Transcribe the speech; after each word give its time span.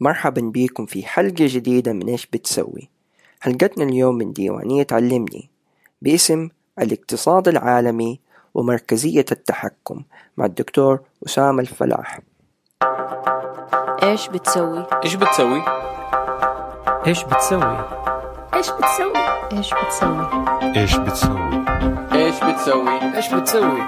مرحبا 0.00 0.40
بيكم 0.40 0.86
في 0.86 1.06
حلقة 1.06 1.34
جديدة 1.38 1.92
من 1.92 2.08
إيش 2.08 2.26
بتسوي 2.26 2.88
حلقتنا 3.40 3.84
اليوم 3.84 4.14
من 4.14 4.32
ديوانية 4.32 4.86
علمني 4.92 5.50
باسم 6.02 6.48
الاقتصاد 6.78 7.48
العالمي 7.48 8.20
ومركزية 8.54 9.24
التحكم 9.32 10.02
مع 10.36 10.44
الدكتور 10.44 11.00
أسامة 11.26 11.60
الفلاح 11.60 12.20
إيش 14.02 14.28
بتسوي؟ 14.28 14.86
إيش 15.04 15.14
بتسوي؟ 15.14 15.62
إيش 17.06 17.24
بتسوي؟ 17.24 17.84
إيش 18.54 18.70
بتسوي؟ 18.70 19.12
إيش 19.52 19.70
بتسوي؟ 19.74 20.26
إيش 20.76 20.96
بتسوي؟ 20.96 21.64
إيش 22.12 22.36
بتسوي؟ 22.44 23.16
إيش 23.16 23.34
بتسوي؟ 23.34 23.80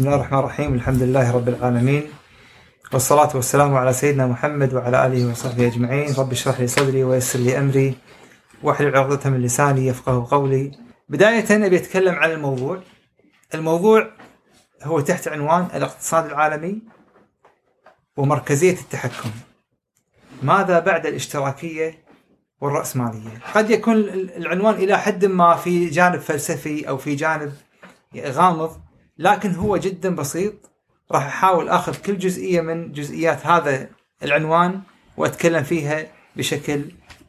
بسم 0.00 0.08
الله 0.08 0.20
الرحمن 0.20 0.38
الرحيم. 0.38 0.74
الحمد 0.74 1.02
لله 1.02 1.32
رب 1.32 1.48
العالمين. 1.48 2.02
والصلاة 2.92 3.36
والسلام 3.36 3.74
على 3.76 3.92
سيدنا 3.92 4.26
محمد 4.26 4.74
وعلى 4.74 5.06
آله 5.06 5.30
وصحبه 5.30 5.66
أجمعين. 5.66 6.14
رب 6.18 6.32
اشرح 6.32 6.60
لي 6.60 6.66
صدري 6.66 7.04
ويسر 7.04 7.38
لي 7.38 7.58
أمري. 7.58 7.94
واحلل 8.62 8.96
عقدة 8.96 9.30
من 9.30 9.42
لساني 9.42 9.86
يفقه 9.86 10.26
قولي. 10.30 10.72
بداية 11.08 11.66
أبي 11.66 11.76
أتكلم 11.76 12.14
عن 12.14 12.30
الموضوع. 12.30 12.82
الموضوع 13.54 14.10
هو 14.82 15.00
تحت 15.00 15.28
عنوان 15.28 15.68
الاقتصاد 15.74 16.26
العالمي 16.26 16.82
ومركزية 18.16 18.74
التحكم. 18.80 19.30
ماذا 20.42 20.78
بعد 20.78 21.06
الاشتراكية 21.06 22.04
والرأسمالية؟ 22.60 23.40
قد 23.54 23.70
يكون 23.70 23.96
العنوان 24.36 24.74
إلى 24.74 24.98
حد 24.98 25.24
ما 25.24 25.56
في 25.56 25.86
جانب 25.86 26.20
فلسفي 26.20 26.88
أو 26.88 26.98
في 26.98 27.14
جانب 27.14 27.52
غامض. 28.16 28.89
لكن 29.20 29.54
هو 29.54 29.76
جدا 29.76 30.14
بسيط 30.14 30.54
راح 31.12 31.26
أحاول 31.26 31.68
أخذ 31.68 31.96
كل 31.96 32.18
جزئية 32.18 32.60
من 32.60 32.92
جزئيات 32.92 33.46
هذا 33.46 33.88
العنوان 34.22 34.80
وأتكلم 35.16 35.62
فيها 35.62 36.06
بشكل 36.36 36.84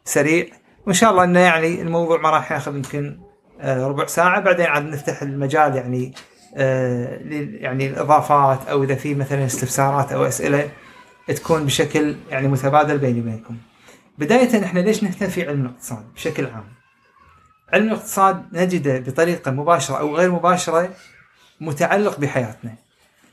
سريع 0.06 0.46
وإن 0.86 0.94
شاء 0.94 1.12
الله 1.12 1.24
إنه 1.24 1.40
يعني 1.40 1.82
الموضوع 1.82 2.22
ما 2.22 2.30
راح 2.30 2.52
ياخذ 2.52 2.76
يمكن 2.76 3.20
آه، 3.62 3.88
ربع 3.88 4.06
ساعة 4.06 4.40
بعدين 4.40 4.66
عاد 4.66 4.86
نفتح 4.86 5.22
المجال 5.22 5.76
يعني 5.76 6.14
آه، 6.56 7.20
يعني 7.60 7.88
الإضافات 7.88 8.68
أو 8.68 8.84
إذا 8.84 8.96
في 8.96 9.16
مثلا 9.16 9.46
استفسارات 9.46 10.12
أو 10.12 10.26
أسئلة 10.26 10.70
تكون 11.28 11.66
بشكل 11.66 12.16
يعني 12.30 12.48
متبادل 12.48 12.98
بيني 12.98 13.20
وبينكم. 13.20 13.58
بداية 14.18 14.64
إحنا 14.64 14.80
ليش 14.80 15.04
نهتم 15.04 15.28
في 15.28 15.48
علم 15.48 15.62
الاقتصاد 15.62 16.14
بشكل 16.14 16.46
عام؟ 16.46 16.64
علم 17.74 17.88
الاقتصاد 17.88 18.46
نجده 18.54 19.00
بطريقة 19.00 19.52
مباشرة 19.52 19.96
أو 19.96 20.16
غير 20.16 20.32
مباشرة 20.32 20.90
متعلق 21.62 22.20
بحياتنا 22.20 22.76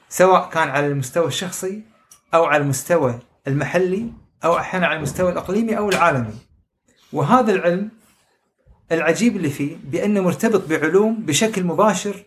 سواء 0.09 0.51
كان 0.51 0.69
على 0.69 0.87
المستوى 0.87 1.27
الشخصي 1.27 1.83
أو 2.35 2.45
على 2.45 2.63
المستوى 2.63 3.19
المحلي 3.47 4.13
أو 4.45 4.59
أحيانا 4.59 4.87
على 4.87 4.97
المستوى 4.97 5.33
الإقليمي 5.33 5.79
أو 5.79 5.89
العالمي. 5.89 6.35
وهذا 7.13 7.53
العلم 7.53 7.91
العجيب 8.93 9.37
اللي 9.37 9.51
فيه 9.51 9.77
بأنه 9.85 10.21
مرتبط 10.21 10.69
بعلوم 10.69 11.27
بشكل 11.27 11.65
مباشر 11.65 12.25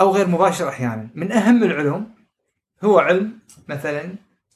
أو 0.00 0.10
غير 0.10 0.28
مباشر 0.28 0.68
أحيانا. 0.68 1.08
من 1.14 1.32
أهم 1.32 1.64
العلوم 1.64 2.14
هو 2.84 2.98
علم 2.98 3.38
مثلا 3.68 4.14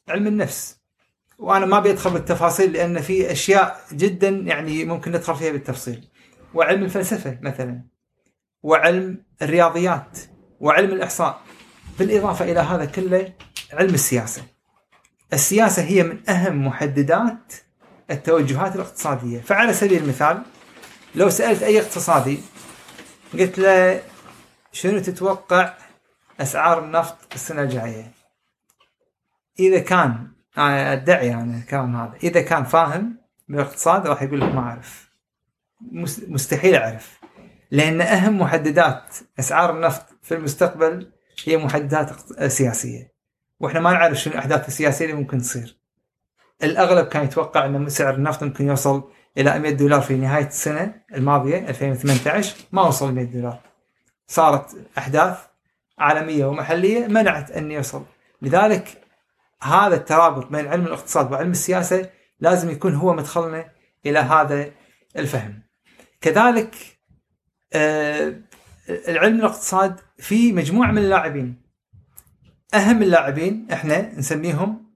علم 0.08 0.26
النفس. 0.26 0.76
وأنا 1.38 1.66
ما 1.66 1.80
بيدخل 1.80 2.10
بالتفاصيل 2.10 2.72
لأن 2.72 3.00
في 3.00 3.32
أشياء 3.32 3.80
جدا 3.92 4.28
يعني 4.28 4.84
ممكن 4.84 5.12
ندخل 5.12 5.36
فيها 5.36 5.52
بالتفصيل. 5.52 6.08
وعلم 6.54 6.84
الفلسفة 6.84 7.38
مثلا. 7.42 7.82
وعلم 8.62 9.22
الرياضيات. 9.42 10.18
وعلم 10.62 10.92
الإحصاء. 10.92 11.40
بالإضافة 11.98 12.44
إلى 12.44 12.60
هذا 12.60 12.84
كله 12.84 13.32
علم 13.72 13.94
السياسة. 13.94 14.42
السياسة 15.32 15.82
هي 15.82 16.02
من 16.02 16.30
أهم 16.30 16.66
محددات 16.66 17.52
التوجهات 18.10 18.76
الاقتصادية. 18.76 19.40
فعلى 19.40 19.72
سبيل 19.72 20.02
المثال 20.02 20.42
لو 21.14 21.30
سألت 21.30 21.62
أي 21.62 21.80
اقتصادي 21.80 22.38
قلت 23.32 23.58
له 23.58 24.02
شنو 24.72 24.98
تتوقع 24.98 25.74
أسعار 26.40 26.84
النفط 26.84 27.16
السنة 27.34 27.62
الجاية؟ 27.62 28.12
إذا 29.58 29.78
كان 29.78 30.28
أنا 30.58 30.92
أدعي 30.92 31.34
أنا 31.34 31.56
الكلام 31.58 31.96
هذا. 31.96 32.14
إذا 32.22 32.40
كان 32.42 32.64
فاهم 32.64 33.18
بالاقتصاد 33.48 34.06
راح 34.06 34.22
يقول 34.22 34.40
لك 34.40 34.54
ما 34.54 34.60
أعرف. 34.60 35.10
مس- 35.80 36.22
مستحيل 36.28 36.74
أعرف. 36.74 37.21
لأن 37.72 38.00
أهم 38.00 38.38
محددات 38.38 39.16
أسعار 39.38 39.76
النفط 39.76 40.06
في 40.22 40.34
المستقبل 40.34 41.12
هي 41.44 41.56
محددات 41.56 42.10
سياسية. 42.46 43.12
وإحنا 43.60 43.80
ما 43.80 43.92
نعرف 43.92 44.18
شنو 44.18 44.34
الأحداث 44.34 44.68
السياسية 44.68 45.04
اللي 45.04 45.16
ممكن 45.16 45.38
تصير. 45.38 45.76
الأغلب 46.62 47.06
كان 47.06 47.24
يتوقع 47.24 47.66
إن 47.66 47.88
سعر 47.88 48.14
النفط 48.14 48.42
ممكن 48.42 48.68
يوصل 48.68 49.10
إلى 49.38 49.58
100 49.58 49.72
دولار 49.72 50.00
في 50.00 50.14
نهاية 50.14 50.46
السنة 50.46 50.94
الماضية 51.14 51.58
2018 51.68 52.56
ما 52.72 52.82
وصل 52.82 53.12
100 53.12 53.24
دولار. 53.24 53.60
صارت 54.26 54.76
أحداث 54.98 55.38
عالمية 55.98 56.44
ومحلية 56.44 57.06
منعت 57.06 57.50
أن 57.50 57.70
يوصل. 57.70 58.04
لذلك 58.42 59.02
هذا 59.62 59.94
الترابط 59.94 60.46
بين 60.46 60.66
علم 60.66 60.86
الاقتصاد 60.86 61.32
وعلم 61.32 61.50
السياسة 61.50 62.10
لازم 62.40 62.70
يكون 62.70 62.94
هو 62.94 63.12
مدخلنا 63.12 63.70
إلى 64.06 64.18
هذا 64.18 64.70
الفهم. 65.16 65.62
كذلك 66.20 66.91
العلم 67.74 69.38
الاقتصاد 69.38 70.00
في 70.18 70.52
مجموعة 70.52 70.90
من 70.90 70.98
اللاعبين. 70.98 71.62
أهم 72.74 73.02
اللاعبين 73.02 73.68
إحنا 73.72 74.18
نسميهم 74.18 74.92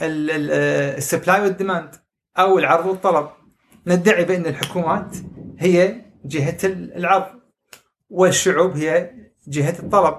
ال 0.00 0.20
supply 0.20 1.40
وال 1.40 1.53
demand 1.53 1.94
أو 2.38 2.58
العرض 2.58 2.86
والطلب. 2.86 3.28
ندعي 3.86 4.24
بأن 4.24 4.46
الحكومات 4.46 5.16
هي 5.58 6.02
جهة 6.24 6.58
العرض 6.64 7.26
والشعوب 8.10 8.76
هي 8.76 9.10
جهة 9.48 9.78
الطلب. 9.78 10.14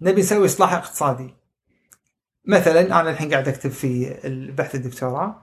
نبي 0.00 0.20
نسوي 0.20 0.46
إصلاح 0.46 0.72
اقتصادي. 0.72 1.34
مثلا 2.48 3.00
أنا 3.00 3.10
الحين 3.10 3.30
قاعد 3.30 3.48
أكتب 3.48 3.70
في 3.70 4.14
البحث 4.26 4.74
الدكتوراه 4.74 5.42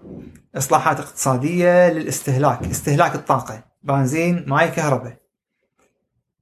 إصلاحات 0.55 0.99
اقتصادية 0.99 1.89
للاستهلاك 1.89 2.63
استهلاك 2.63 3.15
الطاقة 3.15 3.63
بنزين 3.83 4.45
ماي 4.47 4.71
كهرباء. 4.71 5.22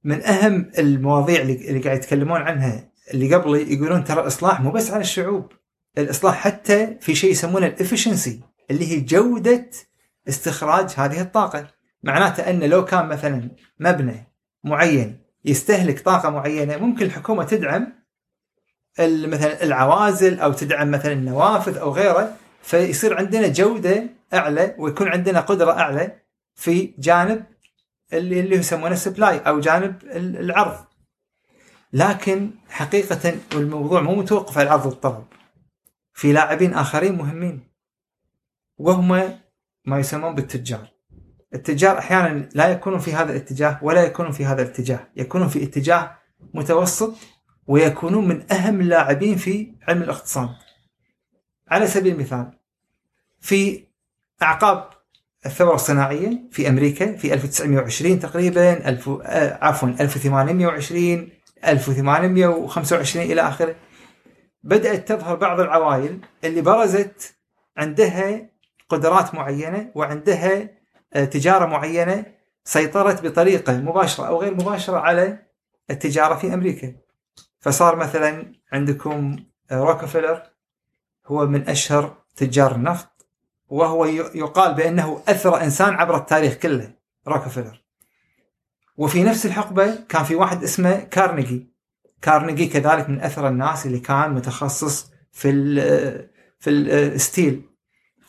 من 0.04 0.22
أهم 0.22 0.70
المواضيع 0.78 1.40
اللي 1.40 1.80
قاعد 1.80 1.96
يتكلمون 1.96 2.40
عنها 2.40 2.88
اللي 3.14 3.34
قبلي 3.34 3.72
يقولون 3.72 4.04
ترى 4.04 4.20
الإصلاح 4.20 4.60
مو 4.60 4.70
بس 4.70 4.90
على 4.90 5.00
الشعوب 5.00 5.52
الإصلاح 5.98 6.34
حتى 6.34 6.96
في 7.00 7.14
شيء 7.14 7.30
يسمونه 7.30 7.66
ال 7.66 7.73
efficiency 7.73 8.40
اللي 8.70 8.92
هي 8.92 9.00
جودة 9.00 9.70
استخراج 10.28 10.90
هذه 10.96 11.20
الطاقة. 11.20 11.68
معناته 12.02 12.50
أن 12.50 12.64
لو 12.64 12.84
كان 12.84 13.06
مثلا 13.06 13.50
مبنى 13.80 14.32
معين 14.64 15.18
يستهلك 15.44 16.00
طاقة 16.00 16.30
معينة 16.30 16.76
ممكن 16.76 17.06
الحكومة 17.06 17.44
تدعم 17.44 17.92
مثلا 18.98 19.62
العوازل 19.62 20.40
أو 20.40 20.52
تدعم 20.52 20.90
مثلا 20.90 21.12
النوافذ 21.12 21.78
أو 21.78 21.90
غيره 21.90 22.36
فيصير 22.62 23.18
عندنا 23.18 23.48
جودة 23.48 24.04
أعلى 24.34 24.74
ويكون 24.78 25.08
عندنا 25.08 25.40
قدرة 25.40 25.72
أعلى 25.72 26.12
في 26.54 26.94
جانب 26.98 27.44
اللي 28.12 28.40
اللي 28.40 28.56
يسمونه 28.56 28.94
سبلاي 28.94 29.38
أو 29.38 29.60
جانب 29.60 30.02
ال- 30.02 30.36
العرض. 30.36 30.84
لكن 31.92 32.50
حقيقة 32.68 33.34
الموضوع 33.54 34.00
مو 34.00 34.14
متوقف 34.14 34.58
على 34.58 34.66
العرض 34.66 34.86
والطلب 34.86 35.24
في 36.14 36.32
لاعبين 36.32 36.74
آخرين 36.74 37.14
مهمين. 37.16 37.68
وهم 38.78 39.08
ما 39.84 39.98
يسمون 39.98 40.34
بالتجار. 40.34 40.88
التجار 41.54 41.98
أحيانا 41.98 42.48
لا 42.54 42.68
يكونون 42.68 42.98
في 42.98 43.12
هذا 43.14 43.32
الاتجاه 43.32 43.78
ولا 43.82 44.02
يكونون 44.04 44.32
في 44.32 44.44
هذا 44.44 44.62
الاتجاه. 44.62 45.08
يكونون 45.16 45.48
في 45.48 45.62
اتجاه 45.62 46.18
متوسط 46.54 47.14
ويكونون 47.66 48.28
من 48.28 48.52
أهم 48.52 48.80
اللاعبين 48.80 49.36
في 49.36 49.74
علم 49.88 50.02
الاقتصاد. 50.02 50.48
على 51.68 51.86
سبيل 51.86 52.14
المثال 52.14 52.58
في 53.40 53.86
أعقاب 54.42 54.90
الثورة 55.46 55.74
الصناعية 55.74 56.42
في 56.50 56.68
أمريكا 56.68 57.16
في 57.16 57.34
1920 57.34 58.20
تقريبا 58.20 58.88
ألف 58.88 59.08
آه، 59.08 59.58
عفوا 59.64 59.88
1820 59.88 61.28
1825 61.64 63.24
إلى 63.24 63.40
آخره. 63.40 63.74
بدأت 64.62 65.08
تظهر 65.08 65.36
بعض 65.36 65.60
العوائل 65.60 66.20
اللي 66.44 66.60
برزت 66.60 67.34
عندها 67.76 68.50
قدرات 68.88 69.34
معينة 69.34 69.90
وعندها 69.94 70.68
آه، 71.14 71.24
تجارة 71.24 71.66
معينة 71.66 72.24
سيطرت 72.64 73.26
بطريقة 73.26 73.72
مباشرة 73.72 74.26
أو 74.26 74.40
غير 74.40 74.54
مباشرة 74.54 74.98
على 74.98 75.38
التجارة 75.90 76.34
في 76.34 76.54
أمريكا. 76.54 76.92
فصار 77.60 77.96
مثلا 77.96 78.52
عندكم 78.72 79.36
آه، 79.70 79.80
روكفلر 79.80 80.42
هو 81.26 81.46
من 81.46 81.68
أشهر 81.68 82.16
تجار 82.36 82.74
النفط. 82.74 83.11
وهو 83.72 84.04
يقال 84.34 84.74
بأنه 84.74 85.22
أثرى 85.28 85.64
إنسان 85.64 85.94
عبر 85.94 86.16
التاريخ 86.16 86.54
كله 86.54 86.94
روكفلر 87.28 87.82
وفي 88.96 89.22
نفس 89.22 89.46
الحقبة 89.46 89.94
كان 90.08 90.24
في 90.24 90.34
واحد 90.34 90.62
اسمه 90.62 91.00
كارنيجي 91.00 91.72
كارنيجي 92.22 92.66
كذلك 92.66 93.08
من 93.08 93.20
اثرى 93.20 93.48
الناس 93.48 93.86
اللي 93.86 93.98
كان 93.98 94.34
متخصص 94.34 95.10
في 95.32 95.50
ال 95.50 96.28
في 96.58 96.70
ال 96.70 96.85
steel 96.85 97.62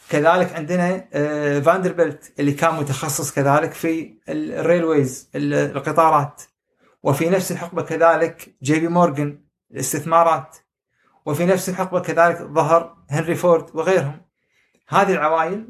كذلك 0.10 0.54
عندنا 0.54 1.08
آه، 1.14 1.60
فاندربلت 1.60 2.34
اللي 2.40 2.52
كان 2.52 2.76
متخصص 2.76 3.32
كذلك 3.32 3.72
في 3.74 4.14
ال 4.30 4.41
railways 4.41 5.30
القطارات. 5.36 6.42
وفي 7.04 7.30
نفس 7.30 7.52
الحقبة 7.52 7.82
كذلك 7.82 8.56
جي 8.64 8.80
بي 8.80 8.88
مورغان 8.88 9.46
الاستثمارات. 9.72 10.58
وفي 11.26 11.46
نفس 11.46 11.70
الحقبة 11.70 12.00
كذلك 12.00 12.42
ظهر 12.42 12.98
هنري 13.10 13.36
فورد 13.36 13.76
وغيرهم. 13.76 14.33
هذه 14.88 15.14
العوائل 15.14 15.68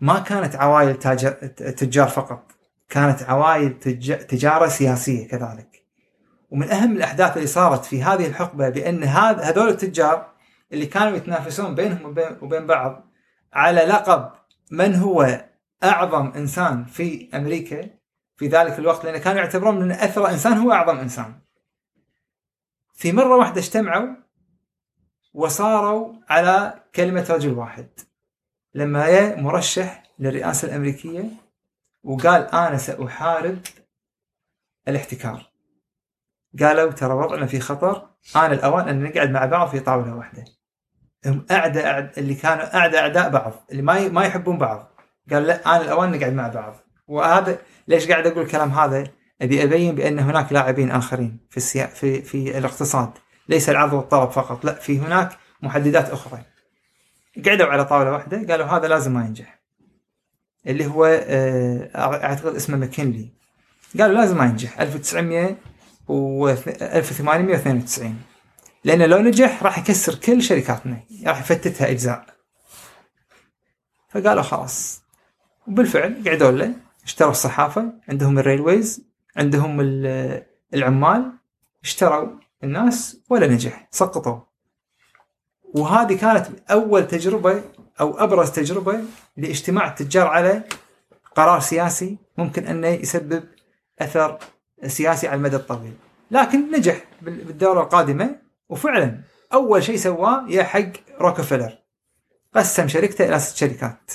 ما 0.00 0.18
كانت 0.18 0.56
عوائل 0.56 0.98
تاجر 0.98 1.30
تجار 1.56 2.08
فقط 2.08 2.52
كانت 2.88 3.22
عوائل 3.22 3.78
تج- 3.78 4.26
تجارة 4.26 4.68
سياسية 4.68 5.28
كذلك 5.28 5.84
ومن 6.50 6.70
أهم 6.70 6.96
الأحداث 6.96 7.36
اللي 7.36 7.46
صارت 7.46 7.84
في 7.84 8.02
هذه 8.02 8.26
الحقبة 8.26 8.68
بأن 8.68 9.04
هذا 9.04 9.42
هذول 9.42 9.68
التجار 9.68 10.32
اللي 10.72 10.86
كانوا 10.86 11.16
يتنافسون 11.16 11.74
بينهم 11.74 12.04
وبين, 12.04 12.38
وبين 12.42 12.66
بعض 12.66 13.10
على 13.52 13.80
لقب 13.80 14.30
من 14.70 14.94
هو 14.94 15.44
أعظم 15.84 16.26
إنسان 16.36 16.84
في 16.84 17.28
أمريكا 17.34 17.90
في 18.36 18.46
ذلك 18.48 18.78
الوقت 18.78 19.04
لأن 19.04 19.18
كانوا 19.18 19.40
يعتبرون 19.40 19.80
من 19.80 19.92
اثرى 19.92 20.30
إنسان 20.32 20.52
هو 20.52 20.72
أعظم 20.72 20.98
إنسان. 20.98 21.34
في 22.94 23.12
مرة 23.12 23.36
واحدة 23.36 23.60
اجتمعوا 23.60 24.08
وصاروا 25.34 26.14
على 26.28 26.74
كلمة 26.94 27.26
رجل 27.30 27.52
واحد. 27.52 27.88
لما 28.74 29.06
جاء 29.06 29.40
مرشح 29.40 30.02
للرئاسة 30.18 30.68
الأمريكية 30.68 31.24
وقال 32.04 32.42
أنا 32.54 32.76
سأحارب 32.78 33.58
الاحتكار. 34.88 35.50
قالوا 36.60 36.92
ترى 36.92 37.14
وضعنا 37.14 37.46
في 37.46 37.60
خطر 37.60 38.08
آن 38.36 38.52
الأوان 38.52 38.88
أن 38.88 39.02
نقعد 39.02 39.30
مع 39.30 39.44
بعض 39.44 39.68
في 39.68 39.80
طاولة 39.80 40.14
واحدة. 40.14 40.44
هم 41.26 41.46
أعدى 41.50 41.86
أعد 41.86 42.10
اللي 42.18 42.34
كانوا 42.34 42.76
أعدى 42.76 42.98
أعداء 42.98 43.30
بعض 43.30 43.52
اللي 43.70 43.82
ما 43.82 43.98
ي- 43.98 44.08
ما 44.08 44.24
يحبون 44.24 44.58
بعض. 44.58 44.90
قال 45.32 45.42
لا 45.46 45.76
آن 45.76 45.80
الأوان 45.80 46.10
نقعد 46.18 46.32
مع 46.32 46.48
بعض. 46.48 46.74
وهذا 47.08 47.58
ليش 47.88 48.08
قاعد 48.10 48.26
أقول 48.26 48.42
الكلام 48.42 48.70
هذا؟ 48.70 49.06
أبي 49.42 49.62
أبين 49.62 49.94
بأن 49.94 50.18
هناك 50.18 50.52
لاعبين 50.52 50.90
آخرين 50.90 51.38
في 51.50 51.56
السيا... 51.56 51.86
في 51.86 52.22
في 52.22 52.58
الاقتصاد. 52.58 53.10
ليس 53.48 53.68
العرض 53.68 53.92
والطلب 53.92 54.30
فقط 54.30 54.64
لا 54.64 54.74
في 54.74 54.98
هناك 54.98 55.36
محددات 55.62 56.10
أخرى. 56.10 56.42
قعدوا 57.46 57.66
على 57.66 57.84
طاولة 57.84 58.12
واحدة 58.12 58.46
قالوا 58.52 58.66
هذا 58.66 58.88
لازم 58.88 59.12
ما 59.14 59.24
ينجح. 59.26 59.60
اللي 60.66 60.86
هو 60.86 61.04
آه، 61.04 61.90
أعتقد 62.24 62.54
اسمه 62.54 62.76
ماكنلي. 62.76 63.28
قالوا 64.00 64.14
لازم 64.16 64.38
ما 64.38 64.44
ينجح. 64.44 64.80
1900 64.80 65.56
و 66.08 66.48
1892 66.48 68.16
لأنه 68.84 69.06
لو 69.06 69.18
نجح 69.18 69.62
راح 69.62 69.78
يكسر 69.78 70.14
كل 70.14 70.42
شركاتنا 70.42 71.00
راح 71.26 71.40
يفتتها 71.40 71.90
أجزاء. 71.90 72.26
فقالوا 74.08 74.42
خلاص. 74.42 75.02
وبالفعل 75.68 76.22
قعدوا 76.26 76.50
له 76.50 76.74
اشتروا 77.04 77.30
الصحافة 77.30 77.92
عندهم 78.08 78.38
الريلويز 78.38 79.04
عندهم 79.36 79.80
ال- 79.80 80.42
العمال 80.74 81.32
اشتروا 81.84 82.28
الناس 82.64 83.16
ولا 83.30 83.46
نجح. 83.46 83.88
سقطوا. 83.90 84.40
وهذه 85.74 86.16
كانت 86.18 86.46
أول 86.70 87.06
تجربة 87.06 87.62
أو 88.00 88.18
أبرز 88.24 88.50
تجربة 88.50 89.00
لاجتماع 89.36 89.88
التجار 89.88 90.26
على 90.26 90.62
قرار 91.34 91.60
سياسي 91.60 92.16
ممكن 92.38 92.66
أنه 92.66 92.88
يسبب 92.88 93.44
أثر 93.98 94.38
سياسي 94.86 95.28
على 95.28 95.36
المدى 95.36 95.56
الطويل. 95.56 95.92
لكن 96.30 96.70
نجح 96.76 97.04
بال- 97.22 97.44
بالدورة 97.44 97.82
القادمة 97.82 98.36
وفعلا 98.68 99.20
أول 99.52 99.82
شيء 99.82 99.96
سواه 99.96 100.44
يا 100.48 100.62
حق 100.62 100.92
روكفلر 101.20 101.78
قسم 102.54 102.88
شركته 102.88 103.28
إلى 103.28 103.38
ست 103.38 103.56
شركات. 103.56 104.12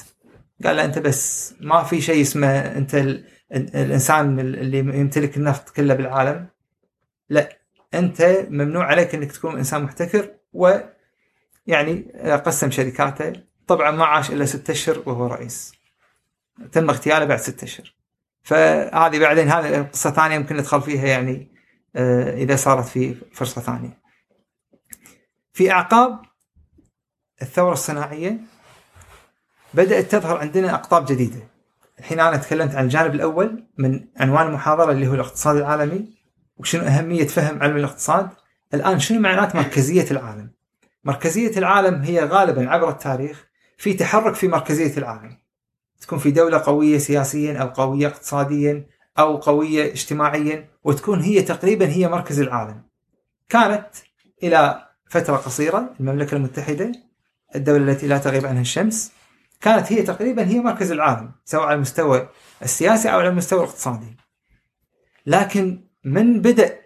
قال 0.65 0.75
له 0.75 0.85
أنت 0.85 0.99
بس 0.99 1.53
ما 1.61 1.83
في 1.83 2.01
شيء 2.01 2.21
اسمه 2.21 2.47
أنت 2.47 2.95
ال... 2.95 3.25
ال- 3.53 3.75
الإنسان 3.75 4.39
اللي 4.39 4.77
يمتلك 4.77 5.37
النفط 5.37 5.69
كله 5.69 5.93
بالعالم. 5.93 6.47
لا 7.29 7.49
أنت 7.93 8.45
ممنوع 8.49 8.85
عليك 8.85 9.15
إنك 9.15 9.31
تكون 9.31 9.57
إنسان 9.57 9.83
محتكر 9.83 10.31
ويعني 11.69 12.11
قسم 12.45 12.71
شركاته 12.71 13.33
طبعا 13.67 13.91
ما 13.91 14.05
عاش 14.05 14.31
إلا 14.31 14.45
ستة 14.45 14.71
أشهر 14.71 15.03
وهو 15.05 15.27
رئيس 15.27 15.71
تم 16.71 16.89
اغتياله 16.89 17.25
بعد 17.25 17.39
ستة 17.39 17.63
أشهر 17.63 17.93
فهذه 18.43 19.19
بعدين 19.19 19.47
هذه 19.49 19.81
قصة 19.81 20.11
ثانية 20.11 20.35
يمكن 20.35 20.57
ندخل 20.57 20.81
فيها 20.81 21.07
يعني 21.07 21.51
آه، 21.95 22.33
إذا 22.33 22.55
صارت 22.55 22.87
في 22.87 23.15
فرصة 23.33 23.61
ثانية. 23.61 23.99
في 25.53 25.71
أعقاب 25.71 26.19
الثورة 27.41 27.73
الصناعية 27.73 28.37
بدأت 29.73 30.11
تظهر 30.11 30.37
عندنا 30.37 30.73
أقطاب 30.73 31.05
جديدة. 31.05 31.39
الحين 31.99 32.19
أنا 32.19 32.37
تكلمت 32.37 32.75
عن 32.75 32.83
الجانب 32.83 33.15
الأول 33.15 33.67
من 33.77 34.07
عنوان 34.17 34.47
المحاضرة 34.47 34.91
اللي 34.91 35.07
هو 35.07 35.13
الاقتصاد 35.13 35.55
العالمي 35.55 36.17
وشنو 36.57 36.83
أهمية 36.83 37.27
فهم 37.27 37.63
علم 37.63 37.77
الاقتصاد. 37.77 38.29
الآن 38.73 38.99
شنو 38.99 39.19
معنات 39.19 39.55
مركزية 39.55 40.11
العالم؟ 40.11 40.58
مركزية 41.03 41.57
العالم 41.57 42.01
هي 42.01 42.23
غالبا 42.23 42.69
عبر 42.69 42.89
التاريخ 42.89 43.47
في 43.77 43.93
تحرك 43.93 44.35
في 44.35 44.47
مركزية 44.47 44.97
العالم. 44.97 45.37
تكون 46.01 46.19
في 46.19 46.31
دولة 46.31 46.57
قوية 46.57 46.97
سياسيا 46.97 47.57
أو 47.57 47.67
قوية 47.67 48.07
اقتصاديا 48.07 48.85
أو 49.19 49.37
قوية 49.37 49.91
اجتماعيا 49.91 50.69
وتكون 50.83 51.21
هي 51.21 51.41
تقريبا 51.41 51.87
هي 51.89 52.07
مركز 52.07 52.39
العالم 52.39 52.81
كانت 53.49 53.87
إلى 54.43 54.87
فترة 55.09 55.35
قصيرة 55.35 55.95
المملكة 55.99 56.35
المتحدة 56.35 56.91
الدولة 57.55 57.91
التي 57.91 58.07
لا 58.07 58.17
تغيب 58.17 58.45
عنها 58.45 58.61
الشمس 58.61 59.11
كانت 59.61 59.93
هي 59.93 60.01
تقريبا 60.01 60.47
هي 60.47 60.59
مركز 60.59 60.91
العالم 60.91 61.31
سواء 61.45 61.63
على 61.63 61.75
المستوى 61.75 62.29
السياسي 62.63 63.11
أو 63.11 63.19
على 63.19 63.29
المستوى 63.29 63.59
الاقتصادي 63.59 64.17
لكن 65.25 65.83
من 66.03 66.41
بدأ 66.41 66.78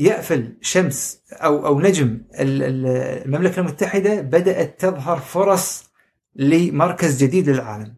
يقفل 0.00 0.56
شمس 0.60 1.22
أو 1.32 1.66
أو 1.66 1.80
نجم 1.80 2.06
ال- 2.40 2.62
ال- 2.62 2.86
المملكة 3.26 3.60
المتحدة 3.60 4.20
بدأت 4.20 4.80
تظهر 4.80 5.18
فرص 5.18 5.90
لمركز 6.34 7.24
جديد 7.24 7.48
للعالم 7.48 7.94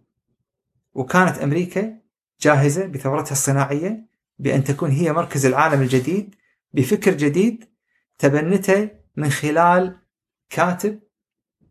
وكانت 0.95 1.39
أمريكا 1.39 1.99
جاهزة 2.41 2.87
بثورتها 2.87 3.33
الصناعية 3.33 4.07
بأن 4.39 4.65
تكون 4.65 4.91
هي 4.91 5.13
مركز 5.13 5.47
العالم 5.47 5.83
الجديد 5.83 6.35
بفكر 6.73 7.11
جديد 7.15 7.65
تبنته 8.19 8.89
من 9.17 9.31
خلال 9.31 9.97
كاتب 10.51 11.01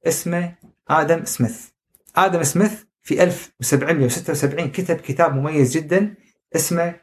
اسمه 0.08 0.56
آدم 0.89 1.25
سميث. 1.25 1.67
آدم 2.15 2.44
سميث 2.44 2.84
في 3.01 3.24
1776 3.24 4.72
كتب 4.72 4.96
كتاب 4.96 5.36
مميز 5.36 5.77
جدا 5.77 6.15
اسمه 6.56 6.96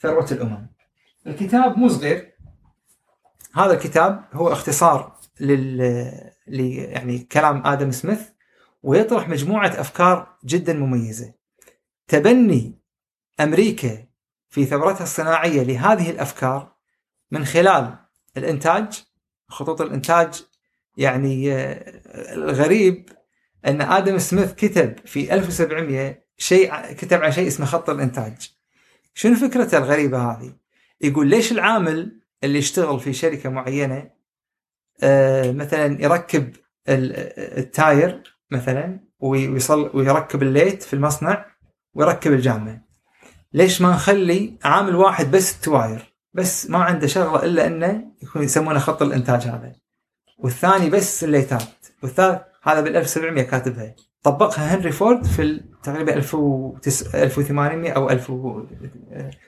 ثروة 0.00 0.26
الأمم. 0.32 0.66
الكتاب 1.26 1.78
مو 1.78 1.88
صغير 1.88 2.31
هذا 3.54 3.72
الكتاب 3.72 4.24
هو 4.32 4.52
اختصار 4.52 5.16
لل 5.40 5.80
يعني 6.46 7.18
كلام 7.18 7.66
آدم 7.66 7.90
سميث 7.90 8.20
ويطرح 8.82 9.28
مجموعة 9.28 9.68
أفكار 9.68 10.36
جدا 10.44 10.72
مميزة. 10.72 11.34
تبني 12.08 12.82
أمريكا 13.40 14.06
في 14.48 14.64
ثورتها 14.64 15.02
الصناعية 15.02 15.62
لهذه 15.62 16.10
الأفكار 16.10 16.76
من 17.30 17.44
خلال 17.44 17.94
الإنتاج 18.36 19.04
خطوط 19.48 19.80
الإنتاج 19.80 20.42
يعني 20.96 21.52
آه، 21.52 22.34
الغريب 22.34 23.08
أن 23.66 23.80
آدم 23.80 24.18
سميث 24.18 24.52
كتب 24.52 24.98
في 25.06 25.34
1700 25.34 26.22
شيء 26.38 26.92
كتب 26.92 27.22
عن 27.22 27.32
شيء 27.32 27.46
اسمه 27.46 27.66
خط 27.66 27.90
الإنتاج. 27.90 28.52
شنو 29.14 29.34
فكرته 29.34 29.78
الغريبة 29.78 30.18
هذه؟ 30.18 30.56
يقول 31.00 31.28
ليش 31.28 31.52
العامل 31.52 32.21
اللي 32.44 32.58
يشتغل 32.58 33.00
في 33.00 33.12
شركة 33.12 33.50
معينة 33.50 34.10
آه، 35.02 35.52
مثلا 35.52 36.02
يركب 36.02 36.52
ال- 36.88 37.12
التاير 37.58 38.22
مثلا 38.50 39.00
ويصل 39.20 39.90
ويركب 39.94 40.42
الليت 40.42 40.82
في 40.82 40.94
المصنع 40.94 41.46
ويركب 41.94 42.32
الجامعة. 42.32 42.84
ليش 43.52 43.82
ما 43.82 43.90
نخلي 43.90 44.58
عامل 44.64 44.96
واحد 44.96 45.30
بس 45.30 45.54
التواير؟ 45.56 46.14
بس 46.34 46.70
ما 46.70 46.78
عنده 46.78 47.06
شغلة 47.06 47.44
إلا 47.44 47.66
إنه 47.66 48.04
يكون 48.22 48.42
يسمونه 48.42 48.78
خط 48.78 49.02
الإنتاج 49.02 49.42
هذا. 49.42 49.72
والثاني 50.38 50.90
بس 50.90 51.24
الليتات. 51.24 51.62
والثالث 52.02 52.40
هذا 52.62 52.80
بال 52.80 52.96
1700 52.96 53.42
كاتبها. 53.42 53.94
طبقها 54.22 54.74
هنري 54.74 54.92
فورد 54.92 55.26
في 55.26 55.60
تقريبا 55.82 56.14
1800 56.14 57.90
أو 57.92 58.10
1000 58.10 58.30
و- 58.30 58.64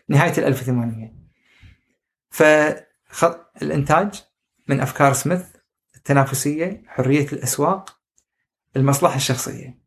نهاية 0.09 0.39
ال 0.39 0.45
1800 0.45 1.24
فالإنتاج 2.35 4.25
من 4.69 4.81
أفكار 4.81 5.13
سميث 5.13 5.45
التنافسية 5.97 6.83
حرية 6.87 7.27
الأسواق 7.33 7.99
المصلحة 8.77 9.17
الشخصية. 9.17 9.79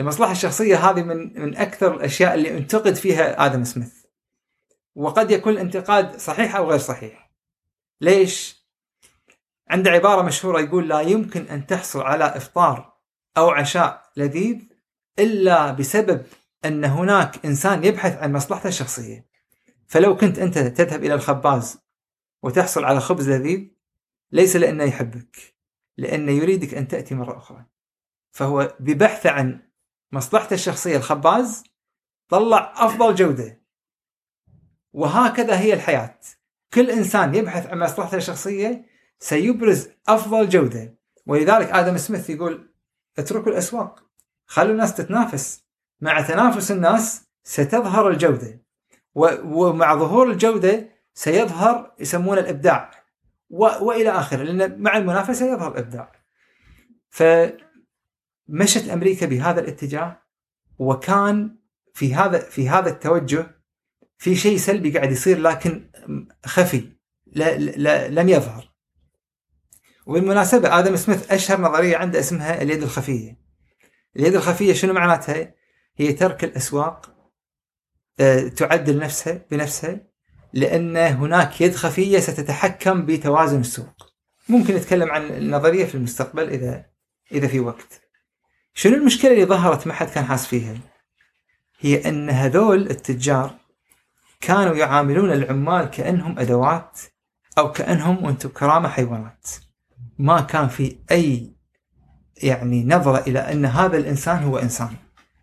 المصلحة 0.00 0.32
الشخصية 0.32 0.90
هذه 0.90 1.02
من 1.02 1.40
من 1.40 1.56
أكثر 1.56 1.94
الأشياء 1.94 2.34
اللي 2.34 2.58
انتقد 2.58 2.94
فيها 2.94 3.46
آدم 3.46 3.64
سميث. 3.64 3.94
وقد 4.94 5.30
يكون 5.30 5.52
الانتقاد 5.52 6.18
صحيح 6.20 6.56
أو 6.56 6.70
غير 6.70 6.78
صحيح. 6.78 7.30
ليش؟ 8.00 8.62
عنده 9.70 9.90
عبارة 9.90 10.22
مشهورة 10.22 10.60
يقول 10.60 10.88
لا 10.88 11.00
يمكن 11.00 11.42
أن 11.42 11.66
تحصل 11.66 12.00
على 12.00 12.24
إفطار 12.24 12.92
أو 13.36 13.50
عشاء 13.50 14.10
لذيذ 14.16 14.58
إلا 15.18 15.72
بسبب 15.72 16.26
أن 16.64 16.84
هناك 16.84 17.46
إنسان 17.46 17.84
يبحث 17.84 18.18
عن 18.18 18.32
مصلحته 18.32 18.68
الشخصية. 18.68 19.31
فلو 19.92 20.16
كنت 20.16 20.38
أنت 20.38 20.58
تذهب 20.58 21.04
إلى 21.04 21.14
الخباز 21.14 21.78
وتحصل 22.42 22.84
على 22.84 23.00
خبز 23.00 23.30
لذيذ 23.30 23.68
ليس 24.32 24.56
لأنه 24.56 24.84
يحبك 24.84 25.56
لأنه 25.96 26.32
يريدك 26.32 26.74
أن 26.74 26.88
تأتي 26.88 27.14
مرة 27.14 27.36
أخرى. 27.36 27.66
فهو 28.30 28.76
ببحث 28.80 29.26
عن 29.26 29.62
مصلحته 30.12 30.54
الشخصية 30.54 30.96
الخباز 30.96 31.64
طلع 32.28 32.74
أفضل 32.76 33.14
جودة. 33.14 33.62
وهكذا 34.92 35.60
هي 35.60 35.74
الحياة. 35.74 36.20
كل 36.74 36.90
إنسان 36.90 37.34
يبحث 37.34 37.66
عن 37.66 37.78
مصلحته 37.78 38.16
الشخصية 38.16 38.86
سيبرز 39.18 39.88
أفضل 40.08 40.48
جودة. 40.48 40.98
ولذلك 41.26 41.70
آدم 41.70 41.96
سميث 41.96 42.30
يقول 42.30 42.74
اتركوا 43.18 43.52
الأسواق 43.52 44.10
خلوا 44.46 44.72
الناس 44.72 44.94
تتنافس. 44.94 45.64
مع 46.00 46.20
تنافس 46.20 46.70
الناس 46.70 47.28
ستظهر 47.44 48.08
الجودة. 48.08 48.61
ومع 49.14 49.94
ظهور 49.94 50.30
الجودة 50.30 50.88
سيظهر 51.14 51.94
يسمونه 52.00 52.40
الإبداع 52.40 52.90
و... 53.50 53.64
وإلى 53.64 54.10
آخره 54.10 54.42
لأن 54.42 54.82
مع 54.82 54.96
المنافسة 54.96 55.52
يظهر 55.52 55.72
الإبداع. 55.72 56.12
فمشت 57.10 58.88
أمريكا 58.92 59.26
بهذا 59.26 59.60
الاتجاه 59.60 60.22
وكان 60.78 61.58
في 61.94 62.14
هذا 62.14 62.38
في 62.38 62.68
هذا 62.68 62.90
التوجه 62.90 63.62
في 64.18 64.36
شيء 64.36 64.56
سلبي 64.56 64.90
قاعد 64.90 65.10
يصير 65.12 65.38
لكن 65.38 65.90
خفي 66.46 66.92
لا 67.26 67.58
لا 67.58 68.08
لم 68.08 68.28
يظهر. 68.28 68.72
وبالمناسبة 70.06 70.78
آدم 70.78 70.96
سميث 70.96 71.32
أشهر 71.32 71.60
نظرية 71.60 71.96
عنده 71.96 72.20
اسمها 72.20 72.62
اليد 72.62 72.82
الخفية. 72.82 73.38
اليد 74.16 74.34
الخفية 74.34 74.72
شنو 74.72 74.92
معناتها؟ 74.92 75.54
هي 75.96 76.12
ترك 76.12 76.44
الأسواق 76.44 77.06
آه، 77.06 77.11
تعدل 78.56 78.98
نفسها 78.98 79.40
بنفسها 79.50 80.00
لأن 80.52 80.96
هناك 80.96 81.60
يد 81.60 81.74
خفية 81.74 82.18
ستتحكم 82.18 83.06
بتوازن 83.06 83.60
السوق. 83.60 84.12
ممكن 84.48 84.74
نتكلم 84.74 85.10
عن 85.10 85.22
النظرية 85.22 85.84
في 85.84 85.94
المستقبل 85.94 86.48
إذا 86.48 86.84
إذا 87.32 87.48
في 87.48 87.60
وقت. 87.60 88.00
شنو 88.74 88.96
المشكلة 88.96 89.32
اللي 89.32 89.44
ظهرت 89.44 89.86
ما 89.86 89.92
حد 89.92 90.08
كان 90.08 90.24
حاس 90.24 90.46
فيها؟ 90.46 90.74
هي 91.80 92.08
أن 92.08 92.30
هذول 92.30 92.90
التجار 92.90 93.54
كانوا 94.40 94.74
يعاملون 94.74 95.32
العمال 95.32 95.84
كأنهم 95.84 96.38
أدوات 96.38 97.00
أو 97.58 97.72
كأنهم 97.72 98.24
وأنتم 98.24 98.48
كرامة 98.48 98.88
حيوانات. 98.88 99.48
ما 100.18 100.40
كان 100.40 100.68
في 100.68 100.96
أي 101.10 101.52
يعني 102.42 102.84
نظرة 102.84 103.18
إلى 103.18 103.38
أن 103.38 103.64
هذا 103.64 103.96
الإنسان 103.96 104.42
هو 104.42 104.58
إنسان. 104.58 104.90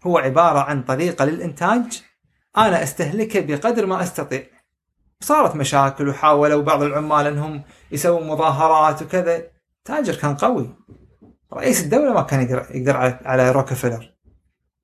هو 0.03 0.17
عبارة 0.17 0.59
عن 0.59 0.83
طريقة 0.83 1.25
للإنتاج 1.25 2.03
أنا 2.57 2.83
أستهلكه 2.83 3.39
بقدر 3.39 3.85
ما 3.85 4.03
أستطيع. 4.03 4.43
صارت 5.21 5.55
مشاكل 5.55 6.09
وحاولوا 6.09 6.63
بعض 6.63 6.83
العمال 6.83 7.27
إنهم 7.27 7.63
يسووا 7.91 8.23
مظاهرات 8.23 9.01
وكذا. 9.01 9.43
تاجر 9.85 10.15
كان 10.15 10.35
قوي. 10.35 10.75
رئيس 11.53 11.83
الدولة 11.83 12.13
ما 12.13 12.21
كان 12.21 12.41
يقدر, 12.41 12.65
يقدر 12.75 12.97
على 13.25 13.51
روكفلر 13.51 14.13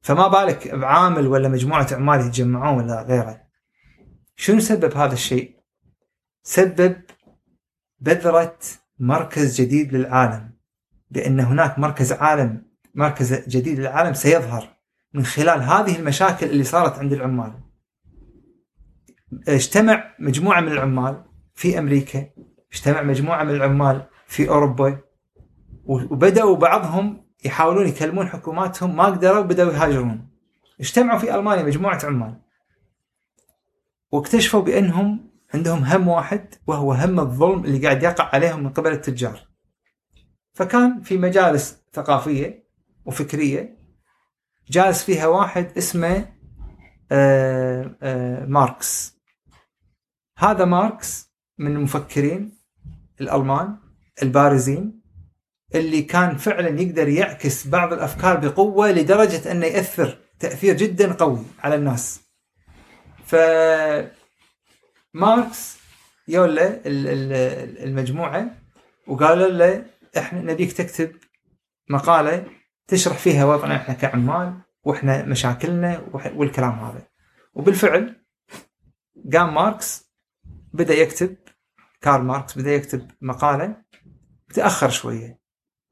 فما 0.01 0.27
بالك 0.27 0.75
بعامل 0.75 1.27
ولا 1.27 1.47
مجموعة 1.49 1.87
عمال 1.91 2.19
يتجمعون 2.19 2.83
ولا 2.83 3.01
غيره. 3.01 3.41
شنو 4.35 4.59
سبب 4.59 4.97
هذا 4.97 5.13
الشيء؟ 5.13 5.55
سبب 6.43 7.01
بذرة 7.99 8.57
مركز 8.99 9.61
جديد 9.61 9.93
للعالم. 9.93 10.51
بأن 11.11 11.39
هناك 11.39 11.79
مركز 11.79 12.13
عالم 12.13 12.65
مركز 12.95 13.33
جديد 13.33 13.79
للعالم 13.79 14.13
سيظهر. 14.13 14.74
من 15.15 15.25
خلال 15.25 15.61
هذه 15.61 15.99
المشاكل 15.99 16.45
اللي 16.45 16.63
صارت 16.63 16.99
عند 16.99 17.13
العمال. 17.13 17.53
اجتمع 19.47 20.15
مجموعة 20.19 20.61
من 20.61 20.71
العمال 20.71 21.23
في 21.53 21.79
أمريكا 21.79 22.29
اجتمع 22.73 23.01
مجموعة 23.01 23.43
من 23.43 23.55
العمال 23.55 24.07
في 24.27 24.49
أوروبا 24.49 24.99
وبدأوا 25.85 26.55
بعضهم 26.55 27.25
يحاولون 27.45 27.87
يكلمون 27.87 28.27
حكوماتهم 28.27 28.95
ما 28.95 29.05
قدروا 29.05 29.41
بدأوا 29.41 29.71
يهاجرون. 29.71 30.29
اجتمعوا 30.79 31.19
في 31.19 31.35
ألمانيا 31.35 31.63
مجموعة 31.63 32.05
عمال. 32.05 32.41
واكتشفوا 34.11 34.61
بأنهم 34.61 35.31
عندهم 35.53 35.83
هم 35.83 36.07
واحد 36.07 36.55
وهو 36.67 36.93
هم 36.93 37.19
الظلم 37.19 37.65
اللي 37.65 37.79
قاعد 37.79 38.03
يقع 38.03 38.29
عليهم 38.33 38.63
من 38.63 38.69
قبل 38.69 38.91
التجار. 38.91 39.39
فكان 40.53 41.01
في 41.01 41.17
مجالس 41.17 41.83
ثقافية 41.93 42.65
وفكرية 43.05 43.84
جالس 44.69 45.03
فيها 45.03 45.27
واحد 45.27 45.77
اسمه 45.77 46.35
آه، 47.11 47.95
آه، 48.01 48.45
ماركس 48.45 49.15
هذا 50.39 50.65
ماركس 50.65 51.31
من 51.57 51.75
المفكرين 51.75 52.57
الألمان 53.21 53.77
البارزين 54.23 55.01
اللي 55.75 56.01
كان 56.01 56.37
فعلا 56.37 56.81
يقدر 56.81 57.07
يعكس 57.07 57.67
بعض 57.67 57.93
الأفكار 57.93 58.37
بقوة 58.37 58.91
لدرجة 58.91 59.51
أنه 59.51 59.65
يأثر 59.65 60.17
تأثير 60.39 60.77
جدا 60.77 61.13
قوي 61.13 61.39
على 61.59 61.75
الناس. 61.75 62.21
ف 63.25 63.35
ماركس 65.13 65.77
يولى 66.27 66.67
ال- 66.67 67.07
ال- 67.07 67.83
المجموعة 67.83 68.57
وقالوا 69.07 69.47
له 69.47 69.85
إحنا 70.17 70.41
نبيك 70.41 70.73
تكتب 70.73 71.11
مقالة 71.89 72.45
تشرح 72.87 73.17
فيها 73.17 73.45
وضعنا 73.45 73.75
إحنا 73.75 73.93
كعمال 73.93 74.61
وإحنا 74.83 75.25
مشاكلنا 75.25 75.99
والكلام 76.35 76.71
هذا. 76.79 77.07
وبالفعل 77.53 78.25
قام 79.33 79.53
ماركس 79.53 80.11
بدأ 80.73 80.93
يكتب 80.93 81.35
كارل 82.01 82.23
ماركس 82.23 82.57
بدأ 82.57 82.71
يكتب 82.71 83.11
مقالة 83.21 83.75
تأخر 84.53 84.89
شوية. 84.89 85.39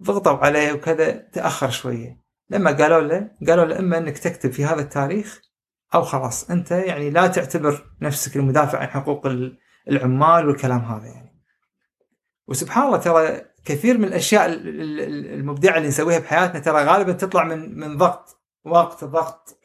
ضغطوا 0.03 0.37
عليه 0.45 0.73
وكذا 0.73 1.11
تأخر 1.11 1.69
شوية. 1.69 2.23
لما 2.49 2.71
قالوا 2.71 3.01
له 3.01 3.31
قالوا 3.47 3.65
له 3.65 3.79
إما 3.79 3.97
إنك 3.97 4.17
تكتب 4.17 4.51
في 4.51 4.65
هذا 4.65 4.81
التاريخ 4.81 5.41
أو 5.93 6.01
خلاص 6.01 6.49
أنت 6.51 6.71
يعني 6.71 7.09
لا 7.09 7.27
تعتبر 7.27 7.95
نفسك 8.01 8.35
المدافع 8.35 8.79
عن 8.79 8.87
حقوق 8.87 9.25
ال- 9.25 9.57
العمال 9.89 10.47
والكلام 10.47 10.79
هذا 10.79 11.05
يعني. 11.07 11.43
وسبحان 12.47 12.83
الله 12.85 12.97
ترى 12.97 13.41
كثير 13.65 13.97
من 13.97 14.05
الأشياء 14.05 14.45
ال- 14.45 14.67
ال- 14.67 15.01
ال- 15.01 15.33
المبدعة 15.33 15.77
اللي 15.77 15.87
نسويها 15.87 16.19
بحياتنا 16.19 16.59
ترى 16.59 16.83
غالبا 16.83 17.11
تطلع 17.11 17.43
من 17.43 17.79
من 17.79 17.97
ضغط. 17.97 18.39
وقت 18.65 19.03
ضغط 19.03 19.57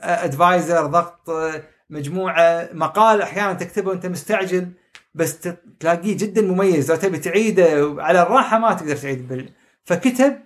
ادفايزر 0.00 0.86
ضغط 0.86 1.30
مجموعة 1.90 2.68
مقال 2.72 3.22
أحيانا 3.22 3.52
تكتبه 3.52 3.90
وأنت 3.90 4.06
مستعجل 4.06 4.72
بس 5.14 5.40
تلاقيه 5.80 6.16
جدا 6.16 6.42
مميز. 6.42 6.90
لو 6.92 6.96
تبي 6.98 7.18
تعيده 7.18 7.94
على 7.98 8.22
الراحة 8.22 8.58
ما 8.58 8.72
تقدر 8.74 8.96
تعيد 8.96 9.28
بال... 9.28 9.52
فكتب 9.84 10.38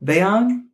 بيان 0.00 0.68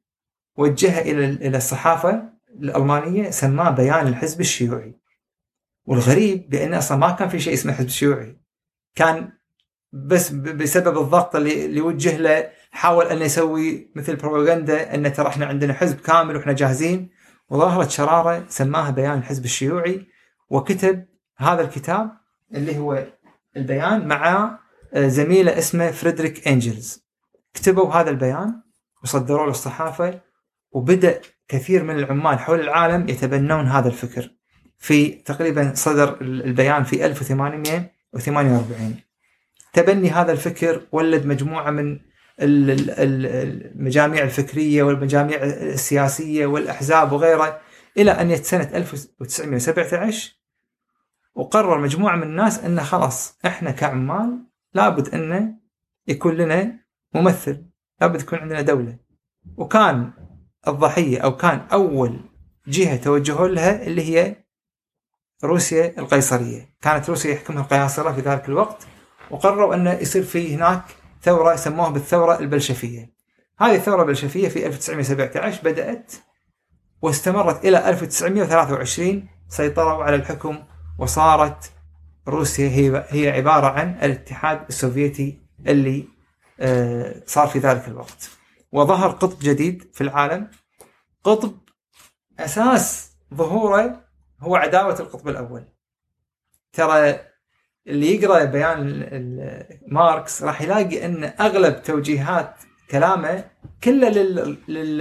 وجهه 0.56 1.00
إلى 1.00 1.24
إلى 1.24 1.56
الصحافة 1.56 2.22
الألمانية 2.50 3.30
سماه 3.30 3.70
بيان 3.70 4.06
الحزب 4.06 4.40
الشيوعي. 4.40 4.94
والغريب 5.86 6.50
بان 6.50 6.74
أصلا 6.74 6.98
ما 6.98 7.10
كان 7.10 7.28
في 7.28 7.40
شيء 7.40 7.52
اسمه 7.54 7.72
حزب 7.72 7.88
شيوعي. 7.88 8.36
كان 8.94 9.32
بس 9.92 10.30
بسبب 10.30 10.98
الضغط 10.98 11.36
اللي 11.36 11.66
اللي 11.66 11.80
وجه 11.80 12.16
له 12.16 12.50
حاول 12.70 13.06
انه 13.06 13.24
يسوي 13.24 13.90
مثل 13.96 14.16
بروباغندا 14.16 14.94
أن 14.94 15.12
ترى 15.12 15.28
إحنا 15.28 15.46
عندنا 15.46 15.72
حزب 15.72 16.00
كامل 16.00 16.36
وإحنا 16.36 16.52
جاهزين. 16.52 17.10
وظهرت 17.50 17.90
شرارة 17.90 18.44
سماها 18.48 18.90
بيان 18.90 19.18
الحزب 19.18 19.44
الشيوعي 19.44 20.06
وكتب 20.50 21.04
هذا 21.36 21.62
الكتاب 21.62 22.10
اللي 22.54 22.78
هو 22.78 23.06
البيان 23.56 24.08
مع 24.08 24.58
آه، 24.94 25.08
زميله 25.08 25.58
اسمه 25.58 25.90
فريدريك 25.90 26.48
أنجلز. 26.48 27.04
كتبوا 27.54 27.92
هذا 27.92 28.10
البيان 28.10 28.62
وصدروه 29.02 29.46
للصحافة 29.46 30.20
وبدأ 30.72 31.20
كثير 31.48 31.82
من 31.82 31.98
العمال 31.98 32.38
حول 32.38 32.60
العالم 32.60 33.08
يتبنون 33.08 33.66
هذا 33.66 33.88
الفكر 33.88 34.30
في 34.78 35.08
تقريبا 35.10 35.72
صدر 35.74 36.20
البيان 36.20 36.84
في 36.84 37.06
1848 37.06 38.96
تبني 39.78 40.10
هذا 40.10 40.32
الفكر 40.32 40.86
ولد 40.92 41.26
مجموعة 41.26 41.70
من 41.70 41.92
ال- 42.40 42.70
ال- 42.70 42.90
ال- 42.90 43.26
المجاميع 43.76 44.22
الفكرية 44.22 44.82
والمجاميع 44.82 45.42
السياسية 45.44 46.46
والأحزاب 46.46 47.12
وغيرها 47.12 47.60
إلى 47.96 48.10
أن 48.10 48.30
يت 48.30 48.44
سنة 48.44 48.70
1917 48.74 50.34
وقرر 51.34 51.78
مجموعة 51.80 52.16
من 52.16 52.22
الناس 52.22 52.58
إن 52.64 52.80
خلاص 52.80 53.38
إحنا 53.46 53.70
كعمال 53.70 54.46
لابد 54.74 55.14
انه 55.14 55.54
يكون 56.08 56.34
لنا 56.34 56.80
ممثل 57.14 57.64
لابد 58.00 58.20
يكون 58.20 58.38
عندنا 58.38 58.60
دولة. 58.62 58.98
وكان 59.56 60.12
الضحية 60.68 61.18
أو 61.20 61.36
كان 61.36 61.58
أول 61.72 62.20
جهة 62.68 62.96
توجهوا 62.96 63.48
لها 63.48 63.82
اللي 63.86 64.02
هي 64.02 64.36
روسيا 65.44 65.94
القيصرية. 65.98 66.76
كانت 66.82 67.08
روسيا 67.10 67.30
يحكمها 67.32 67.62
القياصرة 67.62 68.12
في 68.12 68.20
ذلك 68.20 68.48
الوقت. 68.48 68.86
وقرروا 69.30 69.74
أن 69.74 69.86
يصير 69.86 70.22
في 70.22 70.54
هناك 70.54 70.82
ثورة 71.22 71.56
سموها 71.56 71.88
بالثورة 71.90 72.38
البلشفية. 72.38 73.12
هذه 73.58 73.74
الثورة 73.74 74.02
البلشفية 74.02 74.48
في 74.48 74.66
1917 74.66 75.62
بدأت 75.64 76.12
واستمرت 77.02 77.64
إلى 77.64 77.88
1923 77.90 79.28
سيطروا 79.48 80.04
على 80.04 80.16
الحكم 80.16 80.58
وصارت 80.98 81.72
روسيا 82.28 82.68
هي 82.68 83.04
هي 83.08 83.30
عبارة 83.30 83.66
عن 83.66 83.98
الاتحاد 84.02 84.64
السوفيتي 84.68 85.38
اللي 85.66 86.08
آه، 86.60 87.22
صار 87.26 87.48
في 87.48 87.58
ذلك 87.58 87.88
الوقت. 87.88 88.30
وظهر 88.72 89.10
قطب 89.10 89.38
جديد 89.38 89.90
في 89.94 90.00
العالم. 90.00 90.50
قطب 91.24 91.58
أساس 92.38 93.12
ظهوره 93.34 94.04
هو 94.40 94.56
عداوة 94.56 95.00
القطب 95.00 95.28
الأول. 95.28 95.64
ترى 96.72 97.20
اللي 97.88 98.14
يقرأ 98.14 98.44
بيان 98.44 99.08
ماركس 99.88 100.42
راح 100.42 100.62
يلاقي 100.62 101.06
أن 101.06 101.32
أغلب 101.40 101.82
توجيهات 101.82 102.54
كلامه 102.90 103.44
كله 103.84 104.08
لل... 104.08 104.58
لل... 104.68 104.98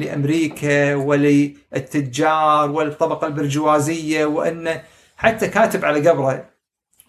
لأمريكا 0.00 0.94
وللتجار 0.94 2.70
والطبقة 2.70 3.26
البرجوازية 3.26 4.24
وأن 4.24 4.80
حتى 5.16 5.48
كاتب 5.48 5.84
على 5.84 6.08
قبره. 6.08 6.50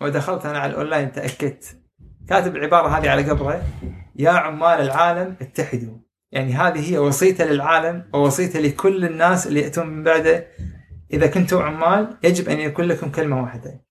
ودخلت 0.01 0.45
أنا 0.45 0.59
على 0.59 0.71
الأونلاين 0.71 1.11
تأكدت. 1.11 1.77
كاتب 2.29 2.55
العبارة 2.55 2.87
هذه 2.87 3.09
على 3.09 3.29
قبره 3.29 3.63
يا 4.15 4.29
عمال 4.29 4.81
العالم 4.81 5.35
اتحدوا. 5.41 5.97
يعني 6.31 6.53
هذه 6.53 6.91
هي 6.91 6.97
وصيته 6.97 7.45
للعالم 7.45 8.09
ووصيته 8.13 8.59
لكل 8.59 9.05
الناس 9.05 9.47
اللي 9.47 9.61
يأتون 9.61 9.87
من 9.87 10.03
بعده. 10.03 10.47
إذا 11.13 11.27
كنتم 11.27 11.57
عمال 11.57 12.17
يجب 12.23 12.49
أن 12.49 12.59
يكون 12.59 12.85
لكم 12.85 13.11
كلمة 13.11 13.41
واحدة. 13.41 13.88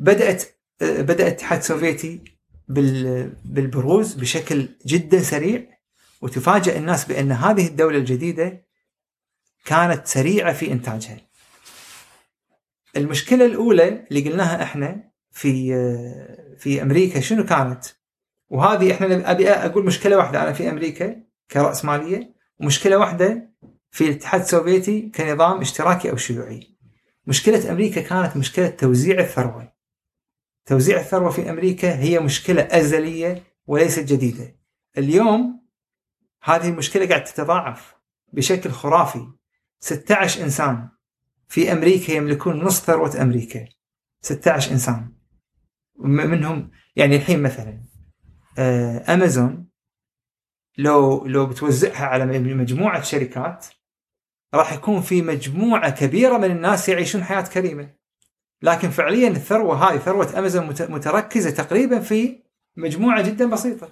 بدأت 0.00 0.42
بدأ 0.80 1.26
الاتحاد 1.26 1.58
السوفيتي 1.58 2.20
بال- 2.68 3.32
بالبروز 3.44 4.14
بشكل 4.14 4.68
جدا 4.86 5.22
سريع 5.22 5.62
وتفاجأ 6.20 6.76
الناس 6.78 7.04
بأن 7.04 7.32
هذه 7.32 7.66
الدولة 7.66 7.98
الجديدة 7.98 8.66
كانت 9.64 10.06
سريعة 10.06 10.52
في 10.52 10.72
إنتاجها. 10.72 11.16
المشكلة 12.96 13.46
الأولى 13.46 14.04
اللي 14.10 14.30
قلناها 14.30 14.62
إحنا 14.62 15.10
في 15.30 15.72
في 16.58 16.82
أمريكا 16.82 17.20
شنو 17.20 17.44
كانت؟ 17.44 17.84
وهذه 18.50 18.92
إحنا 18.92 19.30
أبي 19.30 19.50
أقول 19.50 19.84
مشكلة 19.86 20.16
واحدة 20.16 20.42
أنا 20.42 20.52
في 20.52 20.70
أمريكا 20.70 21.16
كرأسمالية 21.50 22.34
ومشكلة 22.60 22.96
واحدة 22.98 23.50
في 23.90 24.04
الاتحاد 24.04 24.40
السوفيتي 24.40 25.00
كنظام 25.14 25.60
اشتراكي 25.60 26.10
أو 26.10 26.16
شيوعي. 26.16 26.76
مشكلة 27.26 27.70
أمريكا 27.70 28.00
كانت 28.00 28.36
مشكلة 28.36 28.68
توزيع 28.68 29.20
الثروة. 29.20 29.72
توزيع 30.66 31.00
الثروة 31.00 31.30
في 31.30 31.50
أمريكا 31.50 31.98
هي 31.98 32.18
مشكلة 32.18 32.62
أزلية 32.62 33.42
وليست 33.66 34.12
جديدة. 34.12 34.56
اليوم 34.98 35.66
هذه 36.42 36.68
المشكلة 36.68 37.08
قاعد 37.08 37.24
تتضاعف 37.24 37.94
بشكل 38.32 38.70
خرافي. 38.70 39.26
16 39.80 40.42
إنسان 40.42 40.88
في 41.48 41.72
أمريكا 41.72 42.12
يملكون 42.12 42.64
نصف 42.64 42.84
ثروة 42.84 43.22
أمريكا. 43.22 43.68
16 44.22 44.72
إنسان. 44.72 45.12
منهم 45.98 46.70
يعني 46.96 47.16
الحين 47.16 47.42
مثلا 47.42 47.80
آه، 48.58 49.14
أمازون 49.14 49.70
لو 50.78 51.26
لو 51.26 51.46
بتوزعها 51.46 52.06
على 52.06 52.38
مجموعة 52.38 53.02
شركات 53.02 53.66
راح 54.54 54.72
يكون 54.72 55.00
في 55.00 55.22
مجموعة 55.22 55.90
كبيرة 55.90 56.38
من 56.38 56.50
الناس 56.50 56.88
يعيشون 56.88 57.24
حياة 57.24 57.42
كريمة. 57.42 57.94
لكن 58.62 58.90
فعليا 58.90 59.28
الثروة 59.28 59.90
هذه 59.90 59.98
ثروة 59.98 60.38
أمازون 60.38 60.66
مت- 60.66 60.90
متركزة 60.90 61.50
تقريبا 61.50 62.00
في 62.00 62.42
مجموعة 62.76 63.22
جدا 63.22 63.50
بسيطة. 63.50 63.88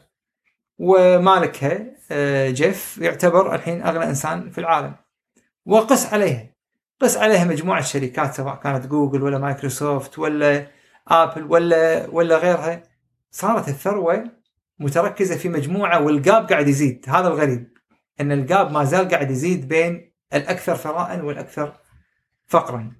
ومالكها 0.79 1.87
آه، 2.11 2.51
جيف 2.51 2.99
يعتبر 2.99 3.55
الحين 3.55 3.83
أغنى 3.83 4.05
إنسان 4.05 4.51
في 4.51 4.59
العالم. 4.59 4.95
وقس 5.67 6.13
عليها. 6.13 6.55
قس 7.01 7.17
عليها 7.17 7.45
مجموعة 7.45 7.81
شركات 7.81 8.35
سواء 8.35 8.55
كانت 8.57 8.87
جوجل 8.87 9.23
ولا 9.23 9.39
مايكروسوفت 9.39 10.19
ولا 10.19 10.67
آبل 11.09 11.43
ولا 11.45 12.07
ولا 12.13 12.37
غيرها. 12.39 12.83
صارت 13.31 13.69
الثروة 13.69 14.25
متركزة 14.79 15.37
في 15.37 15.49
مجموعة 15.49 16.03
وال 16.03 16.21
gap 16.21 16.49
قاعد 16.49 16.69
يزيد. 16.69 17.05
هذا 17.09 17.29
الغريب 17.29 17.73
أن 18.21 18.33
ال 18.33 18.43
gap 18.43 18.73
ما 18.73 18.85
زال 18.85 19.09
قاعد 19.09 19.31
يزيد 19.31 19.69
بين 19.69 20.13
الأكثر 20.35 20.77
ثراء 20.77 21.21
والأكثر 21.21 21.73
فقرا. 22.47 22.93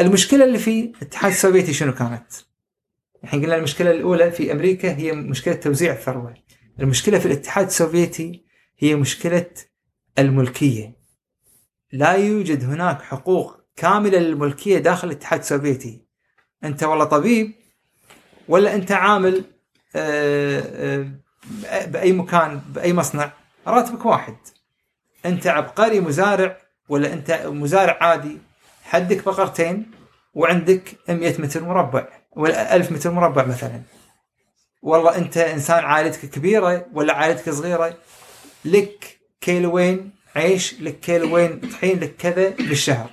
المشكلة 0.00 0.44
اللي 0.44 0.58
في 0.58 0.80
الاتحاد 0.80 1.32
السوفيتي 1.32 1.72
شنو 1.72 1.94
كانت؟ 1.94 2.26
الحين 3.24 3.42
قلنا 3.42 3.56
المشكلة 3.56 3.90
الأولى 3.90 4.30
في 4.30 4.52
أمريكا 4.52 4.96
هي 4.96 5.12
مشكلة 5.12 5.54
توزيع 5.54 5.92
الثروة. 5.92 6.34
المشكلة 6.80 7.18
في 7.18 7.26
الاتحاد 7.26 7.66
السوفيتي 7.66 8.44
هي 8.78 8.94
مشكلة 8.94 9.50
الملكية. 10.18 10.96
لا 11.92 12.12
يوجد 12.12 12.64
هناك 12.64 13.02
حقوق 13.02 13.60
كاملة 13.76 14.18
للملكية 14.18 14.78
داخل 14.78 15.08
الاتحاد 15.08 15.40
السوفيتي. 15.40 16.06
أنت 16.64 16.82
والله 16.82 17.04
طبيب 17.04 17.52
ولا 18.48 18.74
أنت 18.74 18.92
عامل 18.92 19.44
آه، 19.96 21.10
آه، 21.64 21.86
بأي 21.86 22.12
مكان 22.12 22.60
بأي 22.74 22.92
مصنع 22.92 23.32
راتبك 23.66 24.06
واحد. 24.06 24.36
أنت 25.26 25.46
عبقري 25.46 26.00
مزارع 26.00 26.58
ولا 26.88 27.12
أنت 27.12 27.30
مزارع 27.46 27.98
عادي 28.00 28.38
حدك 28.90 29.24
بقرتين 29.24 29.90
وعندك 30.34 30.96
100 31.08 31.40
متر 31.40 31.64
مربع 31.64 32.08
ولا 32.36 32.76
1000 32.76 32.92
متر 32.92 33.10
مربع 33.10 33.44
مثلا. 33.44 33.80
والله 34.82 35.16
أنت 35.16 35.36
إنسان 35.36 35.84
عائلتك 35.84 36.30
كبيرة 36.30 36.86
ولا 36.92 37.14
عائلتك 37.14 37.50
صغيرة؟ 37.50 37.96
لك 38.64 39.18
كيلوين 39.40 40.10
عيش 40.36 40.80
لك 40.80 41.00
كيلوين 41.00 41.60
طحين 41.60 42.00
لك 42.00 42.16
كذا 42.16 42.48
بالشهر. 42.48 43.10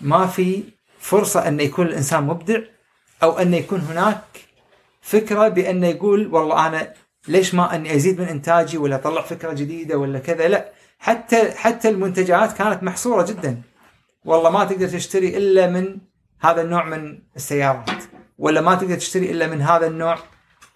ما 0.00 0.26
في 0.26 0.62
فرصة 0.98 1.48
أن 1.48 1.60
يكون 1.60 1.86
الإنسان 1.86 2.22
مبدع 2.24 2.60
أو 3.22 3.38
أن 3.38 3.54
يكون 3.54 3.80
هناك 3.80 4.24
فكرة 5.02 5.48
بأن 5.48 5.84
يقول 5.84 6.34
والله 6.34 6.66
أنا 6.66 6.92
ليش 7.28 7.54
ما 7.54 7.74
أني 7.74 7.96
أزيد 7.96 8.20
من 8.20 8.28
إنتاجي 8.28 8.78
ولا 8.78 8.96
أطلع 8.96 9.22
فكرة 9.22 9.52
جديدة 9.52 9.98
ولا 9.98 10.18
كذا؟ 10.18 10.48
لا 10.48 10.72
حتى 10.98 11.52
حتى 11.52 11.88
المنتجات 11.88 12.52
كانت 12.52 12.82
محصورة 12.82 13.26
جدا. 13.26 13.62
والله 14.26 14.50
ما 14.50 14.64
تقدر 14.64 14.88
تشتري 14.88 15.36
إلا 15.36 15.66
من 15.70 15.98
هذا 16.40 16.62
النوع 16.62 16.84
من 16.84 17.22
السيارات 17.36 17.90
ولا 18.38 18.60
ما 18.60 18.74
تقدر 18.74 18.94
تشتري 18.96 19.30
إلا 19.30 19.46
من 19.46 19.62
هذا 19.62 19.86
النوع 19.86 20.18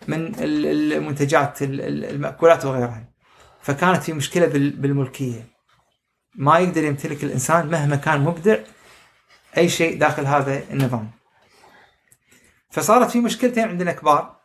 من 0.08 0.26
ال- 0.34 0.92
المنتجات 0.92 1.62
ال- 1.62 1.80
ال- 1.80 2.04
المأكولات 2.04 2.64
وغيرها. 2.64 3.04
فكانت 3.62 4.02
في 4.02 4.12
مشكلة 4.12 4.46
بال- 4.46 4.70
بالملكية. 4.76 5.46
ما 6.34 6.58
يقدر 6.58 6.84
يمتلك 6.84 7.24
الإنسان 7.24 7.66
مهما 7.66 7.96
كان 7.96 8.20
مبدع 8.20 8.56
أي 9.58 9.68
شيء 9.68 9.98
داخل 9.98 10.26
هذا 10.26 10.62
النظام. 10.70 11.10
فصارت 12.70 13.10
في 13.10 13.20
مشكلتين 13.20 13.68
عندنا 13.68 13.92
كبار. 13.92 14.36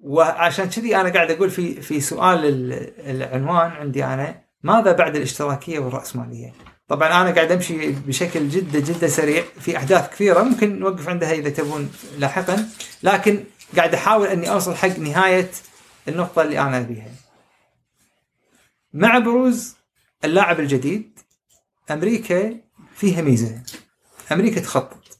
وعشان 0.00 0.68
كذي 0.70 0.96
أنا 0.96 1.08
قاعد 1.12 1.30
أقول 1.30 1.50
في 1.50 1.80
في 1.80 2.00
سؤال 2.00 2.44
ال- 2.44 3.00
العنوان 3.10 3.70
عندي 3.70 4.04
أنا 4.04 4.42
ماذا 4.62 4.92
بعد 4.92 5.16
الاشتراكية 5.16 5.78
والرأسمالية؟ 5.78 6.52
طبعا 6.88 7.22
أنا 7.22 7.34
قاعد 7.34 7.52
أمشي 7.52 7.90
بشكل 7.90 8.48
جدا 8.48 8.80
جدا 8.80 9.08
سريع 9.08 9.44
في 9.60 9.76
أحداث 9.76 10.10
كثيرة 10.10 10.42
ممكن 10.42 10.78
نوقف 10.78 11.08
عندها 11.08 11.32
إذا 11.32 11.50
تبون 11.50 11.92
لاحقا 12.18 12.68
لكن 13.02 13.44
قاعد 13.76 13.94
أحاول 13.94 14.28
أني 14.28 14.50
أوصل 14.50 14.74
حق 14.74 14.98
نهاية 14.98 15.50
النقطة 16.08 16.42
اللي 16.42 16.60
أنا 16.60 16.78
أبيها. 16.78 17.10
مع 18.92 19.18
بروز 19.18 19.76
اللاعب 20.24 20.60
الجديد 20.60 21.18
أمريكا 21.90 22.56
فيها 22.96 23.22
ميزة. 23.22 23.62
أمريكا 24.32 24.60
تخطط. 24.60 25.18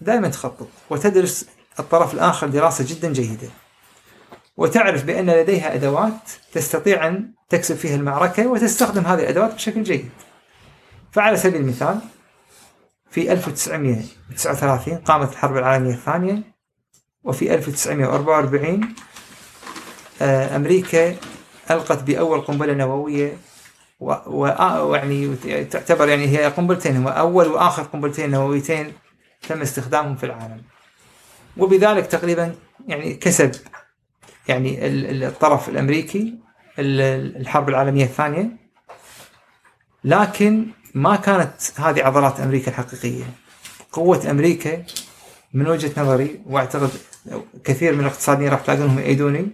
دائما 0.00 0.28
تخطط 0.28 0.68
وتدرس 0.90 1.46
الطرف 1.78 2.14
الآخر 2.14 2.48
دراسة 2.48 2.84
جدا 2.88 3.12
جيدة. 3.12 3.48
وتعرف 4.56 5.04
بأن 5.04 5.30
لديها 5.30 5.74
أدوات 5.74 6.30
تستطيع 6.52 7.06
أن 7.06 7.32
تكسب 7.48 7.76
فيها 7.76 7.96
المعركة 7.96 8.46
وتستخدم 8.46 9.06
هذه 9.06 9.20
الأدوات 9.20 9.54
بشكل 9.54 9.82
جيد. 9.82 10.10
فعلى 11.12 11.36
سبيل 11.36 11.60
المثال 11.60 11.98
في 13.10 13.32
1939 13.32 14.96
قامت 14.98 15.32
الحرب 15.32 15.56
العالمية 15.56 15.94
الثانية 15.94 16.42
وفي 17.24 17.54
1944 17.54 18.94
آه، 20.22 20.56
أمريكا 20.56 21.16
ألقت 21.70 22.02
بأول 22.02 22.40
قنبلة 22.40 22.72
نووية 22.74 23.36
ويعني 24.26 25.36
تعتبر 25.64 26.08
يعني 26.08 26.26
هي 26.38 26.46
قنبلتين 26.46 26.96
هو 26.96 27.08
أول 27.08 27.46
وآخر 27.48 27.82
قنبلتين 27.82 28.30
نوويتين 28.30 28.92
تم 29.48 29.60
استخدامهم 29.62 30.16
في 30.16 30.26
العالم. 30.26 30.62
وبذلك 31.56 32.06
تقريبا 32.06 32.54
يعني 32.88 33.14
كسب 33.14 33.52
يعني 34.48 34.86
ال- 34.86 35.06
ال- 35.06 35.24
الطرف 35.24 35.68
الأمريكي 35.68 36.34
ال- 36.78 37.36
الحرب 37.40 37.68
العالمية 37.68 38.04
الثانية. 38.04 38.50
لكن 40.04 40.66
ما 40.94 41.16
كانت 41.16 41.52
هذه 41.80 42.04
عضلات 42.04 42.40
أمريكا 42.40 42.70
الحقيقية. 42.70 43.24
قوة 43.92 44.30
أمريكا 44.30 44.84
من 45.54 45.66
وجهة 45.68 46.02
نظري 46.02 46.42
وأعتقد 46.46 46.90
كثير 47.64 47.94
من 47.94 48.00
الاقتصاديين 48.00 48.50
راح 48.50 48.60
تلاقونهم 48.60 48.98
يأيدوني 48.98 49.48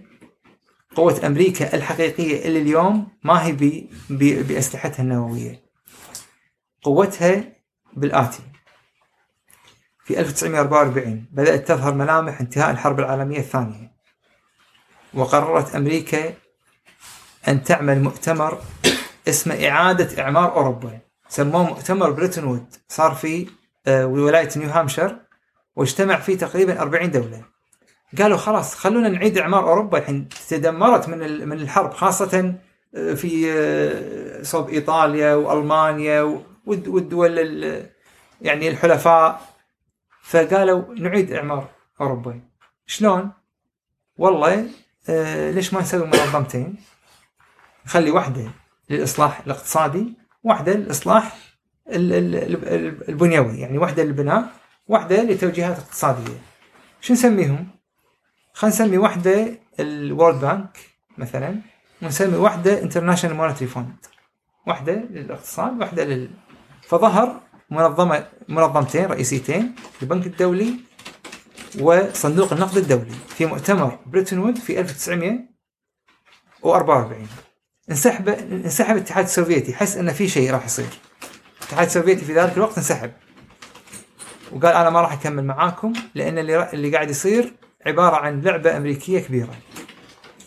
قوة 0.95 1.21
أمريكا 1.27 1.75
الحقيقية 1.75 2.45
اللي 2.45 2.61
اليوم 2.61 3.07
ما 3.23 3.45
هي 3.45 3.51
ب- 3.51 3.89
ب- 4.09 4.47
بأسلحتها 4.47 5.03
النووية. 5.03 5.61
قوتها 6.83 7.43
بالآتي. 7.93 8.39
في 10.05 10.19
1944 10.19 11.25
بدأت 11.31 11.67
تظهر 11.67 11.93
ملامح 11.93 12.39
انتهاء 12.41 12.71
الحرب 12.71 12.99
العالمية 12.99 13.39
الثانية. 13.39 13.91
وقررت 15.13 15.75
أمريكا 15.75 16.33
أن 17.47 17.63
تعمل 17.63 18.01
مؤتمر 18.03 18.61
اسمه 19.27 19.69
إعادة 19.69 20.23
إعمار 20.23 20.51
أوروبا. 20.55 20.99
سموه 21.29 21.63
مؤتمر 21.63 22.09
بريتون 22.11 22.43
وود 22.43 22.65
صار 22.87 23.11
في 23.15 23.47
آه، 23.87 24.05
ولاية 24.05 24.49
نيو 24.57 24.69
هامشير 24.69 25.17
واجتمع 25.75 26.19
فيه 26.19 26.37
تقريبا 26.37 26.81
40 26.81 27.11
دولة. 27.11 27.43
قالوا 28.19 28.37
خلاص 28.37 28.75
خلونا 28.75 29.09
نعيد 29.09 29.37
إعمار 29.37 29.63
أوروبا. 29.69 29.97
الحين 29.97 30.29
تدمرت 30.49 31.09
من 31.09 31.47
من 31.49 31.57
الحرب 31.61 31.93
خاصة 31.93 32.55
آه، 32.95 33.13
في 33.13 33.51
آه، 33.53 34.43
صوب 34.43 34.69
إيطاليا 34.69 35.35
وألمانيا 35.35 36.21
والد- 36.65 36.87
والدول 36.87 37.39
ال- 37.39 37.89
يعني 38.41 38.69
الحلفاء. 38.69 39.41
فقالوا 40.21 40.93
نعيد 40.93 41.31
إعمار 41.33 41.69
أوروبا. 42.01 42.39
شلون؟ 42.85 43.31
والله 44.17 44.67
ليش 45.51 45.73
ما 45.73 45.81
نسوي 45.81 46.05
منظمتين؟ 46.07 46.75
نخلي 47.85 48.11
واحدة 48.11 48.51
للإصلاح 48.89 49.39
الاقتصادي 49.45 50.13
واحدة 50.43 50.73
للإصلاح 50.73 51.37
ال- 51.89 52.13
ال- 52.13 52.35
ال- 52.35 53.09
البنيوي 53.09 53.59
يعني 53.59 53.77
واحدة 53.77 54.03
للبناء 54.03 54.49
واحدة 54.87 55.23
لتوجيهات 55.23 55.77
اقتصادية. 55.77 56.37
شو 57.01 57.13
نسميهم؟ 57.13 57.67
خلينا 58.53 58.75
نسمي 58.75 58.97
واحدة 58.97 59.57
ال 59.79 59.89
World 59.89 60.41
Bank 60.41 60.77
مثلا 61.17 61.55
ونسمي 62.01 62.37
واحدة 62.37 62.81
International 62.81 63.35
Monetary 63.35 63.67
Fund 63.67 63.95
واحدة 64.67 64.93
للاقتصاد 64.93 65.79
واحدة 65.79 66.03
لل 66.03 66.29
فظهر 66.81 67.41
منظمة 67.69 68.27
منظمتين 68.49 69.05
رئيسيتين 69.05 69.75
البنك 70.01 70.27
الدولي 70.27 70.73
وصندوق 71.81 72.53
النقد 72.53 72.77
الدولي. 72.77 73.11
في 73.27 73.45
مؤتمر 73.45 73.99
بريتون 74.05 74.39
وود 74.39 74.57
في 74.57 74.79
1944 74.79 77.27
انسحب 77.91 78.29
انسحب 78.29 78.95
الاتحاد 78.95 79.25
السوفيتي 79.25 79.73
حس 79.73 79.97
إن 79.97 80.13
في 80.13 80.27
شيء 80.27 80.51
راح 80.51 80.65
يصير. 80.65 80.89
الاتحاد 81.59 81.85
السوفيتي 81.85 82.25
في 82.25 82.33
ذلك 82.33 82.57
الوقت 82.57 82.77
انسحب. 82.77 83.11
وقال 84.51 84.73
أنا 84.73 84.89
ما 84.89 85.01
راح 85.01 85.13
أكمل 85.13 85.45
معاكم 85.45 85.93
لأن 86.15 86.37
اللي 86.37 86.69
اللي 86.73 86.91
قاعد 86.95 87.09
يصير 87.09 87.53
عبارة 87.85 88.15
عن 88.15 88.41
لعبة 88.41 88.77
أمريكية 88.77 89.19
كبيرة. 89.19 89.55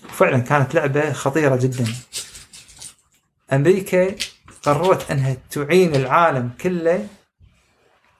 وفعلا 0.04 0.38
كانت 0.38 0.74
لعبة 0.74 1.12
خطيرة 1.12 1.56
جدا. 1.56 1.86
أمريكا 3.52 4.14
قررت 4.62 5.10
إنها 5.10 5.36
تعين 5.50 5.94
العالم 5.94 6.50
كله 6.60 7.06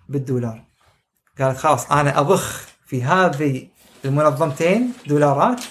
بالدولار. 0.09 0.65
قالت 1.41 1.59
خلاص 1.59 1.93
أنا 1.93 2.21
أضخ 2.21 2.61
في 2.87 3.03
هذه 3.03 3.67
المنظمتين 4.05 4.93
دولارات 5.07 5.65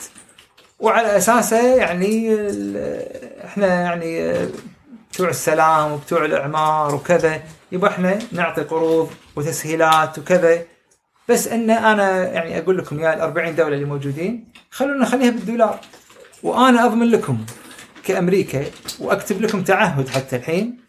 وعلى 0.82 1.18
أساسه 1.18 1.76
يعني 1.76 2.38
إحنا 3.46 3.68
يعني 3.82 4.34
بتوع 5.12 5.30
السلام 5.30 5.92
وبتوع 5.92 6.26
الإعمار 6.26 6.96
وكذا 6.96 7.42
يبقى 7.72 7.92
إحنا 7.92 8.20
نعطي 8.32 8.62
قروض 8.62 9.10
وتسهيلات 9.36 10.20
وكذا. 10.20 10.62
بس 11.30 11.48
إن 11.48 11.70
أنا 11.70 12.28
يعني 12.32 12.58
أقول 12.60 12.78
لكم 12.78 13.00
يا 13.00 13.14
ال 13.14 13.22
40 13.22 13.56
دولة 13.56 13.76
اللي 13.76 13.86
موجودين 13.86 14.48
خلونا 14.72 15.02
نخليها 15.02 15.30
بالدولار. 15.32 15.80
وأنا 16.44 16.86
أضمن 16.86 17.08
لكم 17.12 17.46
كأمريكا 18.04 18.66
وأكتب 19.00 19.42
لكم 19.42 19.64
تعهد 19.64 20.10
حتى 20.10 20.36
الحين 20.36 20.80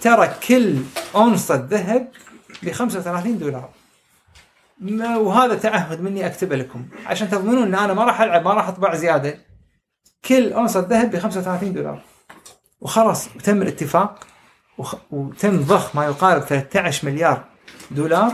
ترى 0.00 0.30
كل 0.48 0.76
اونصه 1.14 1.66
ذهب 1.70 2.08
ب 2.62 2.70
35 2.72 3.38
دولار. 3.38 3.68
وهذا 5.16 5.54
تعهد 5.54 6.00
مني 6.00 6.26
أكتبه 6.26 6.56
لكم. 6.56 6.86
عشان 7.06 7.30
تضمنون 7.30 7.62
إن 7.62 7.74
أنا 7.74 7.94
ما 7.94 8.04
راح 8.04 8.20
ألعب 8.20 8.44
ما 8.44 8.54
راح 8.54 8.68
أطبع 8.68 8.94
زيادة. 8.94 9.38
كل 10.24 10.52
أونصة 10.52 10.80
ذهب 10.80 11.10
ب 11.10 11.18
35 11.18 11.72
دولار. 11.72 12.02
وخلاص 12.80 13.28
وتم 13.36 13.62
الاتفاق 13.62 14.26
وخ... 14.78 14.94
وتم 15.10 15.60
ضخ 15.62 15.96
ما 15.96 16.04
يقارب 16.04 16.42
13 16.42 17.08
مليار 17.08 17.44
دولار 17.90 18.32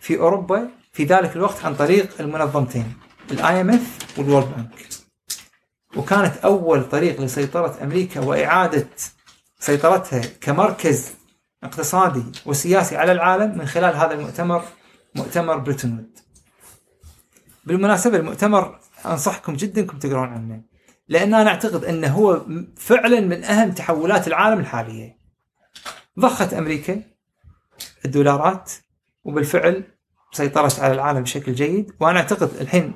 في 0.00 0.18
أوروبا 0.18 0.68
في 0.92 1.04
ذلك 1.04 1.36
الوقت 1.36 1.64
عن 1.64 1.74
طريق 1.74 2.10
المنظمتين 2.20 2.94
ال 3.30 3.60
IMF 3.60 3.70
وال 3.70 3.98
World 4.18 4.48
Bank 4.56 4.88
وكانت 5.96 6.36
أول 6.36 6.88
طريق 6.88 7.20
لسيطرة 7.20 7.78
أمريكا 7.82 8.20
وإعادة 8.20 8.88
سيطرتها 9.58 10.22
كمركز 10.40 11.10
اقتصادي 11.64 12.24
وسياسي 12.46 12.96
على 12.96 13.12
العالم 13.12 13.58
من 13.58 13.66
خلال 13.66 13.96
هذا 13.96 14.14
المؤتمر 14.14 14.62
مؤتمر 15.14 15.56
بريتون 15.56 15.92
وود. 15.92 16.18
بالمناسبة 17.64 18.16
المؤتمر 18.16 18.78
أنصحكم 19.06 19.54
جدا 19.56 19.80
أنكم 19.80 19.98
تقرون 19.98 20.28
عنه 20.28 20.62
لأن 21.08 21.34
أنا 21.34 21.50
أعتقد 21.50 21.84
أنه 21.84 22.08
هو 22.08 22.46
فعلا 22.76 23.20
من 23.20 23.44
أهم 23.44 23.72
تحولات 23.72 24.28
العالم 24.28 24.60
الحالية. 24.60 25.18
ضخت 26.18 26.54
أمريكا 26.54 27.02
الدولارات 28.04 28.72
وبالفعل 29.24 29.84
سيطرت 30.32 30.80
على 30.80 30.94
العالم 30.94 31.22
بشكل 31.22 31.54
جيد 31.54 31.92
وأنا 32.00 32.18
أعتقد 32.18 32.50
الحين 32.60 32.94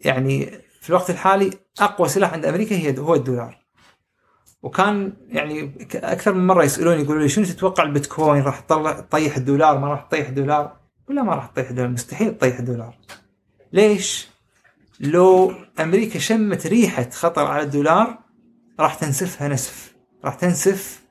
يعني 0.00 0.60
في 0.80 0.90
الوقت 0.90 1.10
الحالي 1.10 1.50
أقوى 1.80 2.08
سلاح 2.08 2.32
عند 2.32 2.46
أمريكا 2.46 2.76
هي 2.76 2.98
هو 2.98 3.14
الدولار. 3.14 3.60
وكان 4.62 5.12
يعني 5.28 5.88
أكثر 5.94 6.32
من 6.32 6.46
مرة 6.46 6.64
يسألوني 6.64 7.02
يقولوا 7.02 7.22
لي 7.22 7.28
شنو 7.28 7.44
تتوقع 7.44 7.82
البيتكوين؟ 7.82 8.42
راح 8.42 8.60
تطلع 8.60 9.00
تطيح 9.00 9.36
الدولار؟ 9.36 9.78
ما 9.78 9.88
راح 9.88 10.02
تطيح 10.02 10.28
الدولار؟ 10.28 10.79
ولا 11.10 11.22
ما 11.22 11.34
راح 11.34 11.46
تطيح 11.46 11.68
الدولار 11.70 11.90
مستحيل 11.90 12.38
تطيح 12.38 12.58
الدولار. 12.58 12.94
ليش؟ 13.72 14.28
لو 15.00 15.54
أمريكا 15.80 16.18
شمت 16.18 16.66
ريحة 16.66 17.10
خطر 17.10 17.46
على 17.46 17.62
الدولار 17.62 18.18
راح 18.80 18.94
تنسفها 18.94 19.48
نسف، 19.48 19.94
راح 20.24 20.34
تنسف 20.34 21.02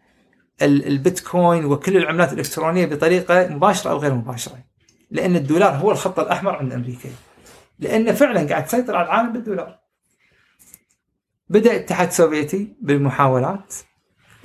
ال- 0.61 0.87
البيتكوين 0.87 1.65
وكل 1.65 1.97
العملات 1.97 2.33
الإلكترونية 2.33 2.85
بطريقة 2.85 3.47
مباشرة 3.47 3.91
أو 3.91 3.97
غير 3.97 4.13
مباشرة. 4.13 4.57
لأن 5.11 5.35
الدولار 5.35 5.73
هو 5.75 5.91
الخط 5.91 6.19
الأحمر 6.19 6.55
عند 6.55 6.73
أمريكا. 6.73 7.09
لأنه 7.79 8.11
فعلا 8.11 8.49
قاعد 8.49 8.65
تسيطر 8.65 8.95
على 8.95 9.05
العالم 9.05 9.33
بالدولار. 9.33 9.79
بدأ 11.49 11.71
الاتحاد 11.71 12.07
السوفيتي 12.07 12.75
بالمحاولات 12.81 13.73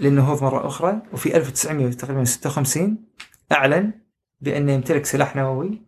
للنهوض 0.00 0.42
مرة 0.44 0.66
أخرى 0.66 1.02
وفي 1.12 1.36
1956 1.36 3.04
أعلن 3.52 4.03
بأنه 4.44 4.72
يمتلك 4.72 5.06
سلاح 5.06 5.36
نووي 5.36 5.82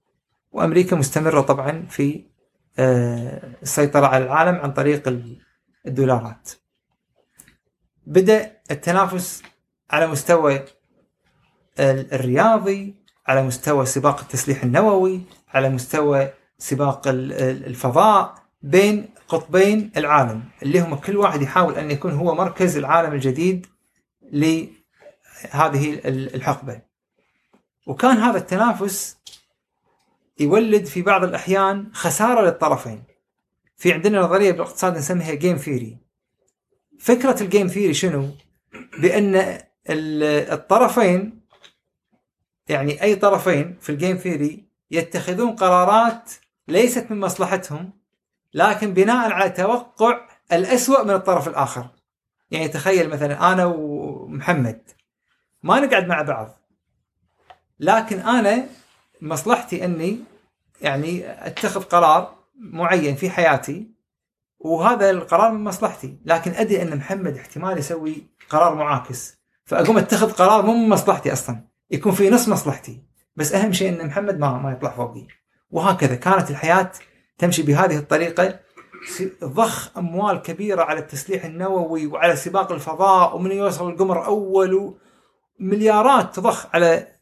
وأمريكا 0.53 0.97
مستمرة 0.97 1.41
طبعا 1.41 1.87
في 1.91 2.25
آه، 2.79 3.43
السيطرة 3.63 4.07
على 4.07 4.25
العالم 4.25 4.55
عن 4.57 4.73
طريق 4.73 5.09
ال- 5.09 5.39
الدولارات. 5.87 6.51
بدأ 8.07 8.53
التنافس 8.71 9.43
على 9.91 10.07
مستوى 10.07 10.57
ال- 11.81 12.15
الرياضي 12.15 12.95
على 13.27 13.43
مستوى 13.43 13.87
سباق 13.87 14.21
التسليح 14.21 14.63
النووي 14.63 15.21
على 15.49 15.69
مستوى 15.69 16.29
سباق 16.59 17.09
ال- 17.09 17.33
ال- 17.33 17.67
الفضاء 17.67 18.35
بين 18.63 19.09
قطبين 19.29 19.91
العالم 19.97 20.43
اللي 20.63 20.81
هم 20.81 20.95
كل 20.95 21.17
واحد 21.17 21.43
يحاول 21.43 21.75
أن 21.75 21.91
يكون 21.91 22.13
هو 22.13 22.35
مركز 22.35 22.77
العالم 22.77 23.13
الجديد 23.13 23.67
لهذه 24.33 24.71
ال- 25.95 26.35
الحقبة. 26.35 26.81
وكان 27.87 28.17
هذا 28.17 28.39
التنافس 28.39 29.17
يولد 30.41 30.85
في 30.85 31.03
بعض 31.03 31.25
الأحيان 31.25 31.91
خسارة 31.93 32.41
للطرفين. 32.47 33.03
في 33.77 33.93
عندنا 33.93 34.21
نظرية 34.21 34.51
بالاقتصاد 34.53 34.97
نسميها 34.97 35.35
game 35.35 35.57
theory 35.57 35.99
فكرة 37.01 37.43
ال 37.43 37.48
game 37.48 37.67
theory 37.69 37.95
شنو؟ 37.95 38.29
بأن 38.99 39.35
ال- 39.91 40.53
الطرفين 40.53 41.41
يعني 42.69 43.03
أي 43.03 43.15
طرفين 43.17 43.77
في 43.81 43.91
الجيم 43.91 44.17
ثيري 44.17 44.65
يتخذون 44.91 45.51
قرارات 45.57 46.31
ليست 46.69 47.07
من 47.11 47.21
مصلحتهم 47.21 47.93
لكن 48.55 48.95
بناء 48.95 49.33
على 49.33 49.51
توقع 49.51 50.29
الأسوأ 50.53 51.03
من 51.05 51.11
الطرف 51.11 51.49
الآخر. 51.49 51.87
يعني 52.51 52.69
تخيل 52.69 53.09
مثلا 53.11 53.53
أنا 53.53 53.65
ومحمد 53.65 54.83
ما 55.63 55.81
نقعد 55.81 56.07
مع 56.07 56.23
بعض. 56.23 56.59
لكن 57.81 58.19
أنا 58.19 58.67
مصلحتي 59.21 59.85
أني 59.85 60.19
يعني 60.81 61.47
أتخذ 61.47 61.83
قرار 61.83 62.35
معين 62.59 63.17
في 63.17 63.31
حياتي 63.31 63.91
وهذا 64.59 65.11
القرار 65.11 65.53
من 65.53 65.65
مصلحتي. 65.65 66.19
لكن 66.25 66.51
أدري 66.51 66.83
أن 66.83 66.97
محمد 66.97 67.37
احتمال 67.37 67.79
يسوي 67.79 68.27
قرار 68.51 68.75
معاكس 68.75 69.37
فأقوم 69.65 69.99
أتخذ 69.99 70.33
قرار 70.33 70.67
مو 70.67 70.73
من 70.73 70.89
مصلحتي 70.89 71.33
أصلا 71.33 71.61
يكون 71.91 72.13
في 72.13 72.31
نص 72.31 72.49
مصلحتي. 72.49 73.03
بس 73.37 73.55
أهم 73.55 73.73
شيء 73.73 73.89
أن 73.89 74.07
محمد 74.07 74.39
ما 74.39 74.59
ما 74.59 74.73
يطلع 74.73 74.91
فوقي. 74.91 75.27
وهكذا 75.71 76.15
كانت 76.15 76.51
الحياة 76.51 76.93
تمشي 77.39 77.63
بهذه 77.63 77.97
الطريقة. 77.97 78.61
ضخ 79.45 79.99
أموال 79.99 80.43
كبيرة 80.43 80.83
على 80.83 80.99
التسليح 80.99 81.45
النووي 81.45 82.07
وعلى 82.07 82.37
سباق 82.37 82.73
الفضاء 82.73 83.37
ومن 83.37 83.53
يوصل 83.53 83.91
القمر 83.91 84.27
اول 84.27 84.95
ومليارات 85.61 86.37
تضخ 86.37 86.67
على 86.75 87.16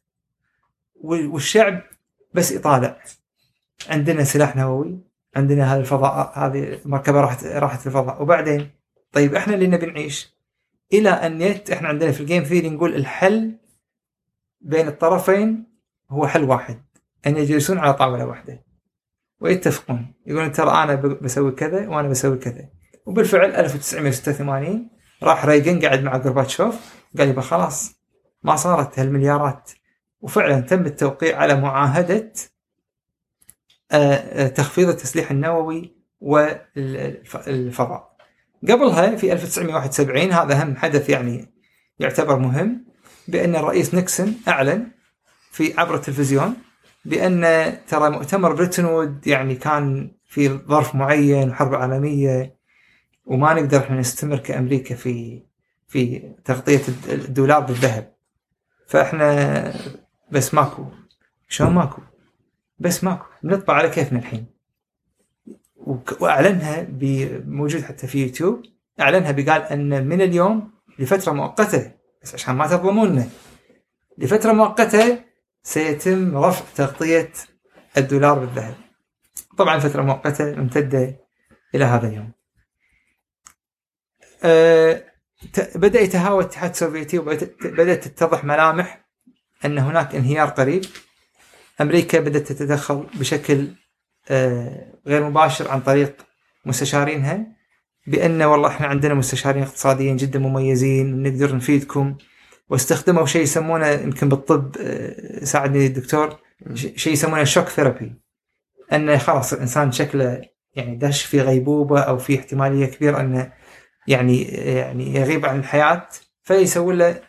والشعب 1.05 1.83
بس 2.35 2.53
يطالع 2.53 3.01
عندنا 3.89 4.25
سلاح 4.25 4.57
نووي 4.57 4.99
عندنا 5.37 5.73
هذا 5.73 5.81
الفضاء 5.81 6.39
هذه 6.39 6.81
المركبه 6.85 7.21
راحت 7.21 7.45
راحت 7.45 7.87
الفضاء. 7.87 8.23
وبعدين 8.23 8.71
طيب 9.13 9.35
إحنا 9.35 9.55
اللي 9.55 9.67
نبي 9.67 9.87
نعيش. 9.87 10.35
إلى 10.93 11.11
أن 11.11 11.43
يت 11.43 11.71
إحنا 11.71 11.89
عندنا 11.89 12.13
في 12.13 12.21
الجيم 12.21 12.43
ثيري 12.43 12.71
نقول 12.71 12.95
الحل 12.95 13.57
بين 14.61 14.89
الطرفين 14.89 15.67
هو 16.11 16.27
حل 16.27 16.45
واحد. 16.45 16.83
أن 17.27 17.37
يجلسون 17.37 17.79
على 17.79 17.95
طاولة 17.95 18.27
واحدة. 18.27 18.65
ويتفقون. 19.41 20.15
يقولون 20.27 20.53
ترى 20.53 20.71
أنا 20.71 20.95
بسوي 20.95 21.53
كذا 21.53 21.89
وأنا 21.89 22.09
بسوي 22.09 22.39
كذا. 22.39 22.69
وبالفعل 23.07 23.51
1986 23.55 24.91
راح 25.23 25.45
ريغن 25.45 25.81
قاعد 25.81 26.03
مع 26.03 26.17
غورباتشوف 26.17 26.95
قال 27.19 27.29
يبا 27.29 27.41
خلاص 27.41 27.95
ما 28.43 28.57
صارت 28.57 28.99
هالمليارات. 28.99 29.71
وفعلا 30.25 30.61
تم 30.61 30.87
التوقيع 30.87 31.39
على 31.39 31.61
معاهدة 31.61 32.33
آه، 33.93 34.15
آه، 34.15 34.49
تخفيض 34.49 34.89
التسليح 34.89 35.31
النووي 35.31 35.93
والفضاء. 36.21 38.17
قبلها 38.63 39.17
في 39.17 39.33
1971 39.33 40.33
هذا 40.33 40.63
هم 40.63 40.77
حدث 40.77 41.11
يعني 41.11 41.55
يعتبر 41.99 42.39
مهم 42.39 42.85
بأن 43.29 43.57
الرئيس 43.57 43.95
نيكسون 43.95 44.41
أعلن 44.49 44.87
في 45.51 45.75
عبر 45.81 45.95
التلفزيون 45.95 46.57
بأن 47.05 47.73
ترى 47.89 48.11
مؤتمر 48.11 48.53
بريتون 48.53 48.85
وود 48.85 49.27
يعني 49.27 49.55
كان 49.55 50.11
في 50.27 50.49
ظرف 50.49 50.95
معين 50.95 51.51
وحرب 51.51 51.75
عالمية 51.75 52.57
وما 53.27 53.55
نقدر 53.55 53.79
إحنا 53.79 54.01
نستمر 54.01 54.39
كأمريكا 54.39 54.95
في 54.95 55.43
في 55.89 56.23
تغطية 56.45 56.83
الدولار 57.09 57.61
بالذهب. 57.61 58.15
فإحنا 58.87 59.73
بس 60.31 60.55
ماكو. 60.55 60.87
شلون 61.49 61.73
ماكو؟ 61.73 62.03
بس 62.79 63.05
ماكو. 63.05 63.25
بنطبع 63.43 63.75
على 63.75 63.89
كيفنا 63.89 64.19
الحين. 64.19 64.47
وأعلنها 66.21 66.87
موجود 67.47 67.83
حتى 67.83 68.07
في 68.07 68.23
يوتيوب. 68.23 68.63
أعلنها 69.01 69.33
بقال 69.33 69.63
أن 69.63 70.07
من 70.07 70.21
اليوم 70.21 70.73
لفترة 70.99 71.33
مؤقتة 71.33 71.93
بس 72.23 72.35
عشان 72.35 72.55
ما 72.55 72.67
تظلمونا. 72.67 73.29
لفترة 74.19 74.53
مؤقتة 74.53 75.25
سيتم 75.63 76.37
رفع 76.37 76.65
تغطية 76.75 77.33
الدولار 77.97 78.39
بالذهب. 78.39 78.75
طبعا 79.59 79.79
فترة 79.79 80.03
مؤقتة 80.03 80.55
ممتده 80.55 81.21
إلى 81.75 81.85
هذا 81.85 82.09
اليوم. 82.09 82.33
أه 84.45 85.05
بدأ 85.75 86.01
يتهاوى 86.01 86.41
الاتحاد 86.41 86.71
السوفيتي 86.71 87.19
وبدات 87.19 88.05
تتضح 88.05 88.45
ملامح 88.45 89.04
أن 89.65 89.79
هناك 89.79 90.15
انهيار 90.15 90.49
قريب. 90.49 90.85
أمريكا 91.81 92.21
بدأت 92.21 92.53
تتدخل 92.53 93.07
بشكل 93.15 93.69
آه، 94.31 94.93
غير 95.07 95.31
مباشر 95.31 95.71
عن 95.71 95.81
طريق 95.81 96.27
مستشارينها 96.67 97.47
بأن 98.07 98.43
والله 98.43 98.69
إحنا 98.69 98.87
عندنا 98.87 99.15
مستشارين 99.15 99.63
اقتصاديين 99.63 100.17
جدا 100.17 100.39
مميزين 100.39 101.23
نقدر 101.23 101.57
نفيدكم. 101.57 102.17
واستخدموا 102.69 103.27
شيء 103.27 103.43
يسمونه 103.43 103.89
يمكن 103.89 104.29
بالطب 104.29 104.77
آه، 104.81 105.45
ساعدني 105.45 105.87
الدكتور 105.87 106.37
شيء 106.75 107.13
يسمونه 107.13 107.45
شوك 107.45 107.69
ثيرابي 107.69 108.13
انه 108.93 109.19
خلاص 109.19 109.53
الإنسان 109.53 109.93
شكله 109.93 110.43
يعني 110.75 110.97
دش 110.97 111.23
في 111.25 111.41
غيبوبة 111.41 112.01
أو 112.01 112.19
في 112.19 112.39
احتمالية 112.39 112.87
كبيرة 112.87 113.21
أنه 113.21 113.53
يعني 114.07 114.43
يعني 114.53 115.15
يغيب 115.15 115.47
عن 115.47 115.59
الحياة 115.59 116.07
فيسوون 116.43 116.99
له 116.99 117.21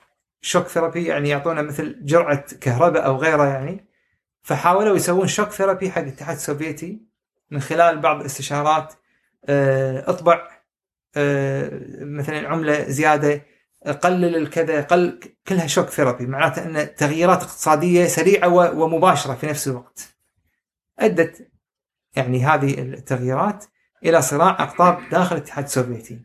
shock 0.45 0.67
therapy 0.67 1.05
يعني 1.05 1.29
يعطونه 1.29 1.62
مثل 1.62 2.05
جرعة 2.05 2.45
كهرباء 2.62 3.05
أو 3.05 3.17
غيره 3.17 3.45
يعني. 3.45 3.86
فحاولوا 4.41 4.95
يسوون 4.95 5.27
shock 5.27 5.49
therapy 5.49 5.91
حق 5.91 6.01
الاتحاد 6.01 6.36
السوفيتي 6.36 7.01
من 7.51 7.60
خلال 7.60 7.99
بعض 7.99 8.19
الاستشارات 8.19 8.93
آه، 9.45 10.10
اطبع 10.10 10.47
آه، 11.15 11.69
مثلا 11.99 12.47
عملة 12.47 12.89
زيادة 12.89 13.41
قلل 14.01 14.36
الكذا 14.36 14.81
قل 14.81 15.19
كلها 15.47 15.67
shock 15.67 15.89
therapy. 15.89 16.25
معناته 16.25 16.65
إن 16.65 16.95
تغييرات 16.95 17.43
اقتصادية 17.43 18.05
سريعة 18.05 18.47
ومباشرة 18.73 19.34
في 19.34 19.47
نفس 19.47 19.67
الوقت. 19.67 20.15
أدت 20.99 21.51
يعني 22.15 22.45
هذه 22.45 22.81
التغييرات 22.81 23.65
إلى 24.05 24.21
صراع 24.21 24.49
أقطاب 24.49 25.10
داخل 25.12 25.36
الاتحاد 25.36 25.63
السوفيتي. 25.63 26.19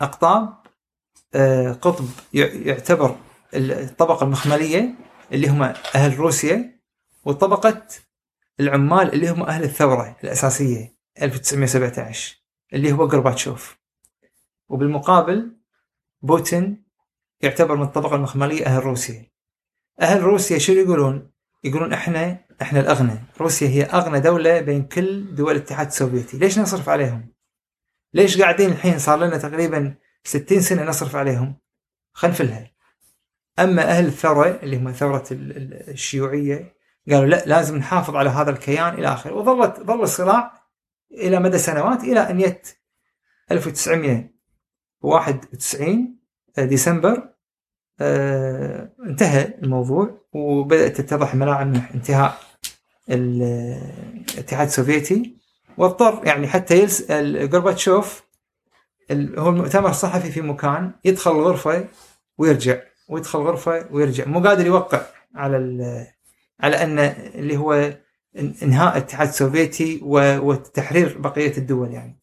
أقطاب 0.00 0.60
قطب 1.80 2.04
ي- 2.34 2.40
يعتبر 2.68 3.16
الطبقة 3.54 4.24
المخملية 4.24 4.94
اللي 5.32 5.48
هم 5.48 5.62
أهل 5.94 6.16
روسيا 6.18 6.80
وطبقة 7.24 7.86
العمال 8.60 9.12
اللي 9.14 9.28
هم 9.30 9.42
أهل 9.42 9.64
الثورة 9.64 10.16
الأساسية 10.24 10.96
1917 11.22 12.36
اللي 12.72 12.92
هو 12.92 13.04
غورباتشوف 13.04 13.78
وبالمقابل 14.68 15.56
بوتين 16.22 16.84
يعتبر 17.40 17.76
من 17.76 17.82
الطبقة 17.82 18.14
المخملية 18.16 18.66
أهل 18.66 18.82
روسيا 18.84 19.26
أهل 20.00 20.22
روسيا 20.22 20.58
شو 20.58 20.72
يقولون؟ 20.72 21.30
يقولون 21.64 21.92
إحنا 21.92 22.44
إحنا 22.62 22.80
الأغنى 22.80 23.18
روسيا 23.40 23.68
هي 23.68 23.82
أغنى 23.84 24.20
دولة 24.20 24.60
بين 24.60 24.82
كل 24.84 25.34
دول 25.34 25.56
الاتحاد 25.56 25.86
السوفيتي 25.86 26.38
ليش 26.38 26.58
نصرف 26.58 26.88
عليهم؟ 26.88 27.32
ليش 28.14 28.40
قاعدين 28.40 28.70
الحين 28.70 28.98
صار 28.98 29.18
لنا 29.24 29.38
تقريبا 29.38 29.94
60 30.24 30.60
سنة 30.60 30.84
نصرف 30.84 31.16
عليهم؟ 31.16 31.54
خنفلها 32.12 32.70
أما 33.58 33.82
أهل 33.82 34.06
الثورة 34.06 34.48
اللي 34.62 34.76
هم 34.76 34.92
ثورة 34.92 35.24
ال- 35.30 35.56
ال- 35.56 35.90
الشيوعية 35.90 36.74
قالوا 37.10 37.26
لا 37.26 37.42
لازم 37.46 37.76
نحافظ 37.76 38.16
على 38.16 38.30
هذا 38.30 38.50
الكيان 38.50 38.94
إلى 38.94 39.08
آخره. 39.08 39.32
وظلت 39.32 39.80
ظل 39.80 40.02
الصراع 40.02 40.52
إلى 41.12 41.40
مدى 41.40 41.58
سنوات 41.58 42.00
إلى 42.04 42.20
أن 42.30 42.40
يت 42.40 42.68
1991 43.50 46.16
ديسمبر 46.58 47.30
آه، 48.00 48.92
انتهى 49.06 49.54
الموضوع 49.62 50.20
وبدأت 50.32 51.00
تتضح 51.00 51.34
ملامح 51.34 51.90
انتهاء 51.94 52.40
ال- 53.10 53.42
الاتحاد 54.34 54.66
السوفيتي. 54.66 55.36
واضطر 55.78 56.26
يعني 56.26 56.48
حتى 56.48 56.78
يلس 56.78 57.10
غورباتشوف 57.52 58.22
هو 59.12 59.48
المؤتمر 59.48 59.90
الصحفي 59.90 60.30
في 60.32 60.40
مكان 60.40 60.92
يدخل 61.04 61.30
الغرفة 61.30 61.88
ويرجع 62.38 62.80
ويدخل 63.08 63.38
غرفه 63.38 63.86
ويرجع. 63.90 64.24
مو 64.24 64.40
قادر 64.40 64.66
يوقع 64.66 65.00
على 65.34 65.56
على 66.60 66.82
أن 66.82 66.98
اللي 67.34 67.56
هو 67.56 67.92
إنهاء 68.62 68.96
الاتحاد 68.96 69.28
السوفيتي 69.28 70.00
وتحرير 70.02 71.18
بقية 71.18 71.56
الدول 71.56 71.90
يعني. 71.92 72.20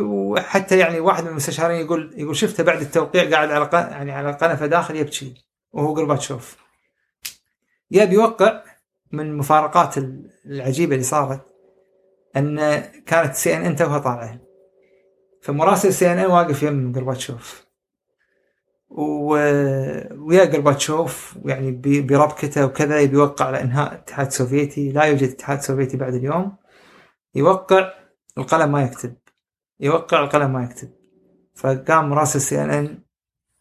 وحتى 0.00 0.78
يعني 0.78 1.00
واحد 1.00 1.22
من 1.24 1.30
المستشارين 1.30 1.80
يقول 1.80 2.14
يقول 2.16 2.36
شفته 2.36 2.64
بعد 2.64 2.80
التوقيع 2.80 3.30
قاعد 3.30 3.50
على 3.50 3.68
يعني 3.72 4.12
على 4.12 4.32
قنفة 4.32 4.66
داخل 4.66 4.96
يبكي 4.96 5.34
وهو 5.72 5.94
غورباتشوف. 5.94 6.56
يا 7.90 8.04
بيوقع 8.04 8.62
من 9.12 9.20
المفارقات 9.26 9.98
ال- 9.98 10.30
العجيبة 10.46 10.92
اللي 10.94 11.04
صارت 11.04 11.40
أن 12.36 12.80
كانت 13.06 13.34
CNN 13.34 13.76
توها 13.76 13.98
طالعة. 13.98 14.38
فمراسل 15.44 15.92
CNN 15.92 16.30
واقف 16.30 16.62
يم 16.62 16.92
غورباتشوف 16.94 17.66
و- 18.88 19.34
ويا 20.28 20.44
غورباتشوف 20.44 21.38
يعني 21.44 21.70
ب- 21.70 22.06
بربكته 22.06 22.66
وكذا 22.66 23.00
يبي 23.00 23.14
يوقع 23.16 23.46
على 23.46 23.60
إنهاء 23.62 23.92
الاتحاد 23.92 24.26
السوفيتي 24.26 24.92
لا 24.92 25.04
يوجد 25.04 25.28
اتحاد 25.28 25.60
سوفيتي 25.60 25.96
بعد 25.96 26.14
اليوم. 26.14 26.56
يوقع 27.34 27.92
القلم 28.38 28.72
ما 28.72 28.82
يكتب. 28.82 29.14
يوقع 29.80 30.20
القلم 30.24 30.52
ما 30.52 30.64
يكتب. 30.64 30.90
فقام 31.54 32.08
مراسل 32.10 32.40
CNN 32.40 33.02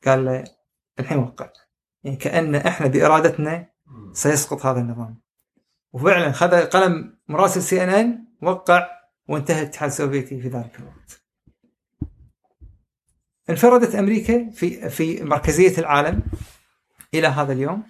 قال 0.06 0.26
له 0.26 0.44
الحين 1.00 1.18
وقع. 1.18 1.50
يعني 2.04 2.18
كأن 2.18 2.56
إحنا 2.56 2.88
بإرادتنا 2.88 3.70
سيسقط 4.14 4.66
هذا 4.66 4.80
النظام. 4.80 5.22
وفعلا 5.94 6.32
خذ 6.32 6.62
قلم 6.66 7.18
مراسل 7.28 7.62
CNN 7.62 8.26
وقع 8.42 8.88
وانتهى 9.28 9.62
الاتحاد 9.62 9.90
السوفيتي 9.90 10.42
في 10.42 10.48
ذلك 10.48 10.80
الوقت. 10.80 11.23
انفردت 13.50 13.96
أمريكا 13.96 14.50
في 14.50 14.90
في 14.90 15.24
مركزية 15.24 15.78
العالم 15.78 16.24
إلى 17.14 17.28
هذا 17.28 17.54
اليوم. 17.54 17.84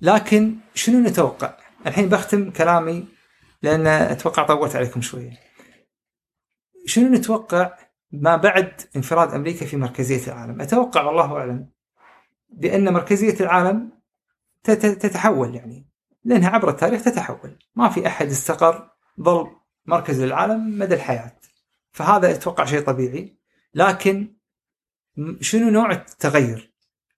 لكن 0.00 0.56
شنو 0.74 1.00
نتوقع؟ 1.00 1.56
الحين 1.86 2.08
بختم 2.08 2.50
كلامي 2.50 3.08
لأن 3.62 3.86
أتوقع 3.86 4.42
طولت 4.42 4.76
عليكم 4.76 5.00
شوية. 5.00 5.32
شنو 6.86 7.08
نتوقع 7.08 7.78
ما 8.12 8.36
بعد 8.36 8.80
انفراد 8.96 9.34
أمريكا 9.34 9.66
في 9.66 9.76
مركزية 9.76 10.26
العالم؟ 10.32 10.60
أتوقع 10.60 11.02
والله 11.02 11.36
أعلم 11.36 11.68
بأن 12.48 12.92
مركزية 12.92 13.40
العالم 13.40 13.90
تت- 14.64 14.86
تتحول 14.86 15.54
يعني 15.54 15.86
لأنها 16.24 16.50
عبر 16.50 16.68
التاريخ 16.68 17.02
تتحول. 17.02 17.58
ما 17.74 17.88
في 17.88 18.06
أحد 18.06 18.26
استقر 18.26 18.90
ظل 19.20 19.50
مركز 19.86 20.22
للعالم 20.22 20.78
مدى 20.78 20.94
الحياة. 20.94 21.36
فهذا 21.92 22.30
أتوقع 22.30 22.64
شيء 22.64 22.80
طبيعي. 22.80 23.38
لكن 23.74 24.35
شنو 25.40 25.70
نوع 25.70 25.90
التغير؟ 25.90 26.72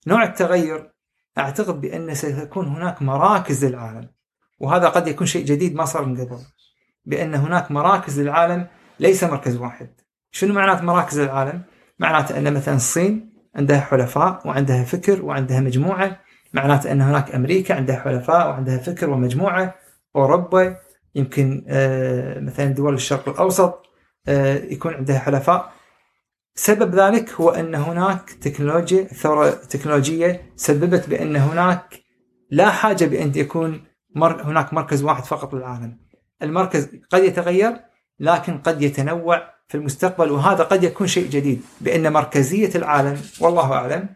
نوع 0.06 0.24
التغير 0.24 0.92
أعتقد 1.38 1.80
بأن 1.80 2.14
سيكون 2.14 2.66
هناك 2.66 3.02
مراكز 3.02 3.64
للعالم 3.64 4.08
وهذا 4.58 4.88
قد 4.88 5.08
يكون 5.08 5.26
شيء 5.26 5.44
جديد 5.44 5.74
ما 5.74 5.84
صار 5.84 6.04
من 6.04 6.20
قبل 6.20 6.38
بأن 7.04 7.34
هناك 7.34 7.70
مراكز 7.70 8.20
للعالم 8.20 8.66
ليس 9.00 9.24
مركز 9.24 9.56
واحد 9.56 9.90
شنو 10.30 10.54
معنات 10.54 10.82
مراكز 10.82 11.20
للعالم؟ 11.20 11.62
معناته 11.98 12.38
أن 12.38 12.54
مثلا 12.54 12.74
الصين 12.74 13.32
عندها 13.56 13.80
حلفاء 13.80 14.48
وعندها 14.48 14.84
فكر 14.84 15.24
وعندها 15.24 15.60
مجموعة 15.60 16.20
معناته 16.52 16.92
أن 16.92 17.00
هناك 17.00 17.34
أمريكا 17.34 17.74
عندها 17.74 17.96
حلفاء 17.96 18.48
وعندها 18.48 18.78
فكر 18.78 19.10
ومجموعة 19.10 19.74
أوروبا 20.16 20.76
يمكن 21.14 21.64
آه، 21.68 22.40
مثلا 22.40 22.66
دول 22.66 22.94
الشرق 22.94 23.28
الأوسط 23.28 23.86
آه، 24.28 24.56
يكون 24.56 24.94
عندها 24.94 25.18
حلفاء 25.18 25.72
سبب 26.58 26.94
ذلك 26.94 27.32
هو 27.32 27.50
أن 27.50 27.74
هناك 27.74 28.30
تكنولوجيا 28.30 29.04
ثورة 29.04 29.50
تكنولوجية 29.50 30.52
سببت 30.56 31.08
بأن 31.08 31.36
هناك 31.36 32.02
لا 32.50 32.70
حاجة 32.70 33.04
بأن 33.04 33.32
يكون 33.36 33.84
مر 34.14 34.42
هناك 34.42 34.72
مركز 34.72 35.02
واحد 35.02 35.24
فقط 35.24 35.54
للعالم. 35.54 35.98
المركز 36.42 36.88
قد 37.10 37.24
يتغير 37.24 37.76
لكن 38.20 38.58
قد 38.58 38.82
يتنوع 38.82 39.50
في 39.68 39.74
المستقبل 39.74 40.30
وهذا 40.30 40.64
قد 40.64 40.84
يكون 40.84 41.06
شيء 41.06 41.28
جديد 41.30 41.62
بأن 41.80 42.12
مركزية 42.12 42.70
العالم 42.74 43.20
والله 43.40 43.72
أعلم 43.72 44.08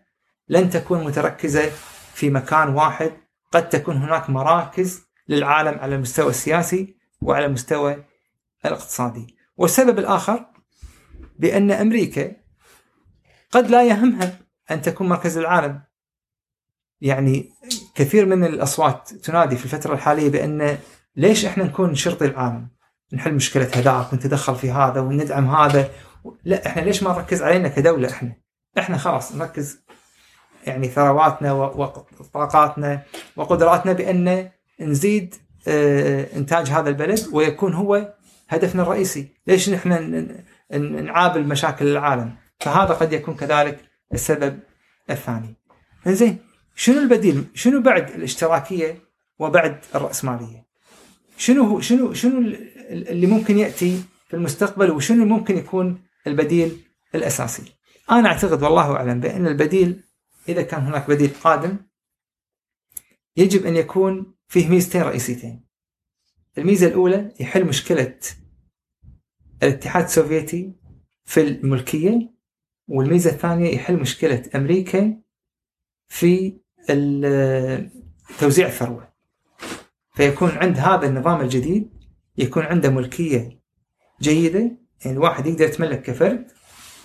لن 0.49 0.71
تكون 0.71 1.05
متركزة 1.05 1.71
في 2.15 2.31
مكان 2.31 2.69
واحد 2.69 3.13
قد 3.53 3.69
تكون 3.69 3.97
هناك 3.97 4.31
مراكز 4.31 5.03
للعالم 5.29 5.79
على 5.79 5.95
المستوى 5.95 6.31
السياسي 6.31 6.97
وعلى 7.21 7.47
المستوى 7.47 8.05
الاقتصادي. 8.65 9.37
والسبب 9.57 9.99
الآخر 9.99 10.52
بأن 11.43 11.71
أمريكا 11.71 12.33
قد 13.51 13.71
لا 13.71 13.85
يهمها 13.85 14.39
أن 14.71 14.83
تكون 14.83 15.09
مركز 15.09 15.39
العالم 15.39 15.81
يعني 17.01 17.51
كثير 17.95 18.27
من 18.27 18.45
الأصوات 18.45 19.15
تنادي 19.15 19.57
في 19.57 19.65
الفترة 19.65 19.95
الحالية 19.95 20.31
بأن 20.31 20.79
ليش 21.17 21.45
إحنا 21.45 21.65
نكون 21.65 21.95
شرطي 21.95 22.25
العالم؟ 22.25 22.69
نحل 23.13 23.35
مشكلة 23.35 23.71
هذاك 23.75 24.13
ونتدخل 24.13 24.57
في 24.57 24.71
هذا 24.71 25.01
وندعم 25.01 25.55
هذا 25.55 25.91
لا 26.45 26.67
إحنا 26.67 26.81
ليش 26.81 27.03
ما 27.03 27.13
نركز 27.13 27.43
علينا 27.43 27.69
كدولة 27.69 28.11
إحنا؟ 28.11 28.33
إحنا 28.79 28.97
خلاص 28.97 29.33
نركز 29.33 29.79
يعني 30.67 30.89
ثرواتنا 30.89 31.53
وطاقاتنا 31.53 33.03
وقدراتنا 33.37 33.93
بأن 33.93 34.51
نزيد 34.81 35.35
آه، 35.69 36.37
إنتاج 36.37 36.71
هذا 36.71 36.89
البلد 36.89 37.29
ويكون 37.33 37.75
هو 37.75 38.15
هدفنا 38.49 38.83
الرئيسي، 38.83 39.29
ليش 39.47 39.71
نحن 39.71 39.93
نعابل 40.79 41.45
مشاكل 41.45 41.87
العالم؟ 41.87 42.37
فهذا 42.61 42.95
قد 42.95 43.13
يكون 43.13 43.35
كذلك 43.35 43.81
السبب 44.15 44.59
الثاني. 45.11 45.55
زين 46.07 46.39
شنو 46.77 46.99
البديل؟ 46.99 47.45
شنو 47.55 47.81
بعد 47.83 48.11
الاشتراكية 48.11 48.99
وبعد 49.39 49.81
الرأسمالية؟ 49.95 50.67
شنو 51.37 51.65
هو 51.65 51.81
شنو 51.81 52.13
شنو 52.13 52.39
ال- 52.39 53.09
اللي 53.09 53.27
ممكن 53.27 53.59
يأتي 53.59 54.03
في 54.29 54.35
المستقبل 54.37 54.91
وشنو 54.91 55.25
ممكن 55.25 55.59
يكون 55.59 56.03
البديل 56.27 56.85
الأساسي؟ 57.15 57.63
أنا 58.11 58.29
أعتقد 58.29 58.63
والله 58.63 58.97
أعلم 58.97 59.21
بأن 59.21 59.47
البديل 59.47 60.05
إذا 60.49 60.63
كان 60.63 60.81
هناك 60.81 61.09
بديل 61.11 61.31
قادم 61.45 61.77
يجب 63.37 63.67
أن 63.67 63.77
يكون 63.77 64.35
فيه 64.49 64.69
ميزتين 64.69 65.03
رئيسيتين. 65.03 65.65
الميزة 66.59 66.87
الأولى 66.87 67.33
يحل 67.41 67.65
مشكلة 67.65 68.15
الاتحاد 69.63 70.05
السوفيتي 70.05 70.73
في 71.25 71.41
الملكية 71.41 72.33
والميزة 72.89 73.31
الثانية 73.31 73.75
يحل 73.75 73.97
مشكلة 73.97 74.51
أمريكا 74.55 75.21
في 76.09 76.61
توزيع 78.39 78.67
الثروة. 78.67 79.13
فيكون 80.15 80.51
عند 80.51 80.79
هذا 80.79 81.07
النظام 81.07 81.41
الجديد 81.41 81.91
يكون 82.39 82.63
عنده 82.63 82.91
ملكية 82.91 83.61
جيدة 84.21 84.59
يعني 85.05 85.17
الواحد 85.17 85.47
يقدر 85.47 85.65
يتملك 85.65 86.03
كفرد 86.03 86.51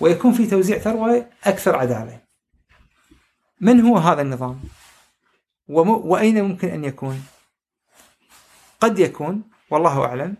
ويكون 0.00 0.32
في 0.32 0.46
توزيع 0.46 0.78
ثروة 0.78 1.30
أكثر 1.44 1.76
عدالة. 1.76 2.20
من 3.60 3.80
هو 3.80 3.96
هذا 3.96 4.22
النظام؟ 4.22 4.60
وم... 5.68 5.88
وأين 5.88 6.44
ممكن 6.44 6.68
أن 6.68 6.84
يكون؟ 6.84 7.22
قد 8.80 8.98
يكون 8.98 9.42
والله 9.70 10.04
أعلم 10.04 10.36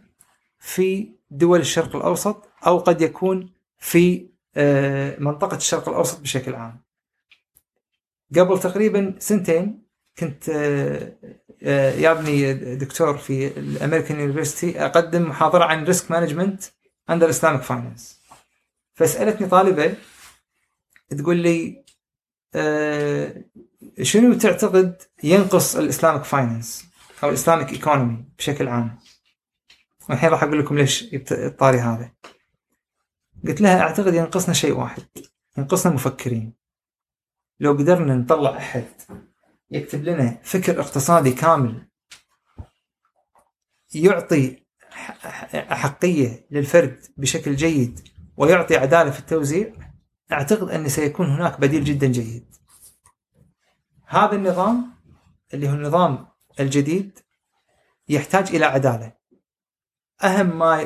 في 0.59 1.17
دول 1.30 1.60
الشرق 1.60 1.96
الأوسط 1.96 2.48
أو 2.66 2.78
قد 2.78 3.00
يكون 3.00 3.52
في 3.78 4.28
آه، 4.56 5.16
منطقة 5.18 5.56
الشرق 5.56 5.88
الأوسط 5.88 6.20
بشكل 6.20 6.54
عام. 6.54 6.80
قبل 8.36 8.60
تقريبا 8.60 9.14
سنتين 9.18 9.82
كنت 10.18 10.48
آه، 10.48 11.12
آه، 11.62 11.90
يابني 11.92 12.54
دكتور 12.74 13.18
في 13.18 13.46
ال 13.46 13.55
American 13.55 14.20
University 14.20 14.84
أقدم 14.84 15.22
محاضرة 15.22 15.64
عن 15.64 15.84
risk 15.84 16.11
management 16.11 16.62
under 17.11 17.30
Islamic 17.30 17.62
finance 17.62 18.20
فسألتني 18.94 19.46
طالبة 19.46 19.94
تقول 21.18 21.36
لي 21.36 21.84
شنو 24.02 24.34
تعتقد 24.34 25.02
ينقص 25.22 25.76
الاسلامك 25.76 26.24
فاينانس 26.24 26.84
أو 27.24 27.28
الاسلامك 27.28 27.72
إيكونومي 27.72 28.24
بشكل 28.38 28.68
عام 28.68 28.98
والحين 30.08 30.30
راح 30.30 30.42
أقول 30.42 30.58
لكم 30.58 30.78
ليش 30.78 31.14
الطاري 31.32 31.78
هذا 31.78 32.12
قلت 33.46 33.60
لها 33.60 33.80
أعتقد 33.80 34.14
ينقصنا 34.14 34.54
شيء 34.54 34.72
واحد 34.72 35.02
ينقصنا 35.58 35.92
مفكرين 35.92 36.54
لو 37.60 37.72
قدرنا 37.72 38.14
نطلع 38.16 38.56
أحد 38.56 38.84
يكتب 39.70 40.04
لنا 40.04 40.40
فكر 40.42 40.80
اقتصادي 40.80 41.32
كامل 41.32 41.88
يعطي 43.94 44.66
احقيه 45.54 46.46
للفرد 46.50 47.06
بشكل 47.16 47.56
جيد 47.56 48.08
ويعطي 48.36 48.76
عدالة 48.76 49.10
في 49.10 49.18
التوزيع 49.18 49.72
أعتقد 50.32 50.68
أن 50.68 50.88
سيكون 50.88 51.26
هناك 51.26 51.60
بديل 51.60 51.84
جدا 51.84 52.06
جيد. 52.06 52.54
هذا 54.06 54.32
النظام 54.32 54.92
اللي 55.54 55.68
هو 55.68 55.72
النظام 55.72 56.26
الجديد 56.60 57.18
يحتاج 58.08 58.54
إلى 58.54 58.64
عدالة. 58.64 59.12
أهم 60.24 60.59
ما 60.59 60.81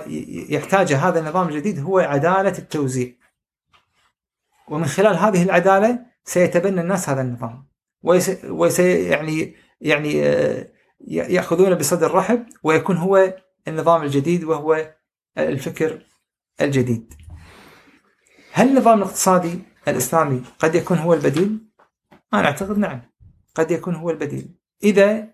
يحتاجه 0.48 1.08
هذا 1.08 1.20
النظام 1.20 1.48
الجديد 1.48 1.80
هو 1.80 1.98
عدالة 1.98 2.58
التوزيع. 2.58 3.12
ومن 4.68 4.86
خلال 4.86 5.16
هذه 5.16 5.42
العدالة 5.42 5.98
سيتبنى 6.24 6.80
الناس 6.80 7.08
هذا 7.08 7.20
النظام. 7.20 7.66
ويس 8.02 8.30
وسي 8.44 9.04
يعني 9.04 9.54
يعني 9.80 10.26
آه، 10.26 10.68
يأخذونه 11.08 11.74
بصدر 11.74 12.14
رحب 12.14 12.46
ويكون 12.62 12.96
هو 12.96 13.34
النظام 13.68 14.02
الجديد 14.02 14.44
وهو 14.44 14.94
الفكر 15.38 16.02
الجديد. 16.60 17.14
هل 18.52 18.68
النظام 18.68 18.98
الاقتصادي 18.98 19.58
الإسلامي 19.88 20.42
قد 20.58 20.74
يكون 20.74 20.98
هو 20.98 21.14
البديل؟ 21.14 21.58
أنا 22.34 22.44
أعتقد 22.44 22.78
نعم 22.78 23.02
قد 23.54 23.70
يكون 23.70 23.94
هو 23.94 24.10
البديل 24.10 24.54
إذا 24.84 25.28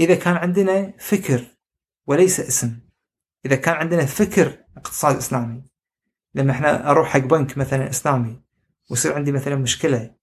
إذا 0.00 0.14
كان 0.14 0.36
عندنا 0.36 0.92
فكر 0.98 1.44
وليس 2.06 2.40
اسم 2.40 2.87
إذا 3.46 3.56
كان 3.56 3.74
عندنا 3.74 4.06
فكر 4.06 4.58
اقتصاد 4.76 5.16
إسلامي 5.16 5.62
لما 6.34 6.52
إحنا 6.52 6.90
أروح 6.90 7.08
حق 7.08 7.20
بنك 7.20 7.58
مثلا 7.58 7.90
إسلامي 7.90 8.40
ويصير 8.90 9.14
عندي 9.14 9.32
مثلا 9.32 9.56
مشكلة 9.56 10.14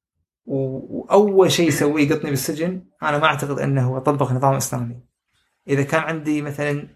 وأول 0.45 1.51
شيء 1.51 1.68
يسويه 1.68 2.07
يقطني 2.07 2.30
بالسجن 2.30 2.82
أنا 3.03 3.18
ما 3.18 3.26
أعتقد 3.26 3.59
أنه 3.59 3.99
طبق 3.99 4.32
نظام 4.32 4.53
إسلامي 4.53 4.99
إذا 5.68 5.84
كان 5.84 6.01
عندي 6.01 6.41
مثلا 6.41 6.88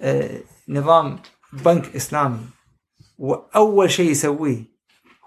آه، 0.00 0.40
نظام 0.68 1.18
بنك 1.52 1.96
إسلامي 1.96 2.46
وأول 3.18 3.90
شيء 3.90 4.10
يسويه 4.10 4.64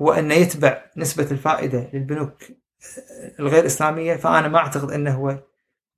هو 0.01 0.11
أنه 0.11 0.33
يتبع 0.33 0.83
نسبة 0.97 1.27
الفائدة 1.31 1.89
للبنوك 1.93 2.43
الغير 3.39 3.65
إسلامية 3.65 4.15
فأنا 4.15 4.47
ما 4.47 4.57
أعتقد 4.57 4.91
أنه 4.91 5.15
هو 5.15 5.39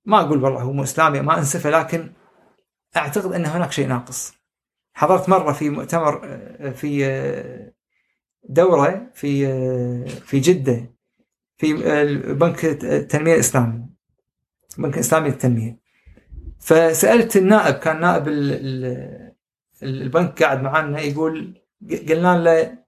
ما 0.04 0.20
أقول 0.20 0.44
والله 0.44 0.62
هو 0.62 0.72
مو 0.72 0.82
إسلامي 0.82 1.20
ما 1.20 1.38
أنسفه 1.38 1.70
لكن 1.70 2.12
أعتقد 2.96 3.32
أن 3.32 3.46
هناك 3.46 3.72
شيء 3.72 3.88
ناقص. 3.88 4.34
حضرت 4.94 5.28
مرة 5.28 5.52
في 5.52 5.70
مؤتمر 5.70 6.20
آه، 6.24 6.70
في 6.70 7.06
آه، 7.06 7.72
دورة 8.48 9.10
في 9.14 9.46
آه، 9.46 10.04
في 10.08 10.40
جدة 10.40 10.92
في 11.56 11.72
بنك 12.34 12.64
التنمية 12.64 13.34
الإسلامي 13.34 13.86
بنك 14.78 14.94
الاسلامي 14.94 15.28
للتنمية 15.28 15.78
فسألت 16.60 17.36
النائب 17.36 17.74
كان 17.74 18.00
نائب 18.00 18.28
ال- 18.28 18.52
ال- 18.52 19.32
البنك 19.82 20.42
قاعد 20.42 20.62
معنا 20.62 21.00
يقول 21.00 21.60
قلنا 22.08 22.38
له 22.38 22.78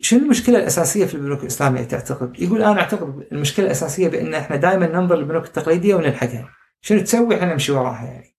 شنو 0.00 0.20
المشكلة 0.20 0.58
الأساسية 0.58 1.04
في 1.06 1.14
البنوك 1.14 1.40
الإسلامية 1.42 1.82
تعتقد؟ 1.82 2.40
يقول 2.42 2.62
أنا 2.62 2.80
أعتقد 2.80 3.26
المشكلة 3.32 3.66
الأساسية 3.66 4.08
بأن 4.08 4.34
إحنا 4.34 4.56
دائما 4.56 4.86
ننظر 4.86 5.16
للبنوك 5.16 5.44
التقليدية 5.46 5.94
ونلحقها. 5.94 6.48
شنو 6.80 7.00
تسوي 7.00 7.34
إحنا 7.36 7.52
نمشي 7.52 7.72
وراها 7.72 8.04
يعني. 8.04 8.31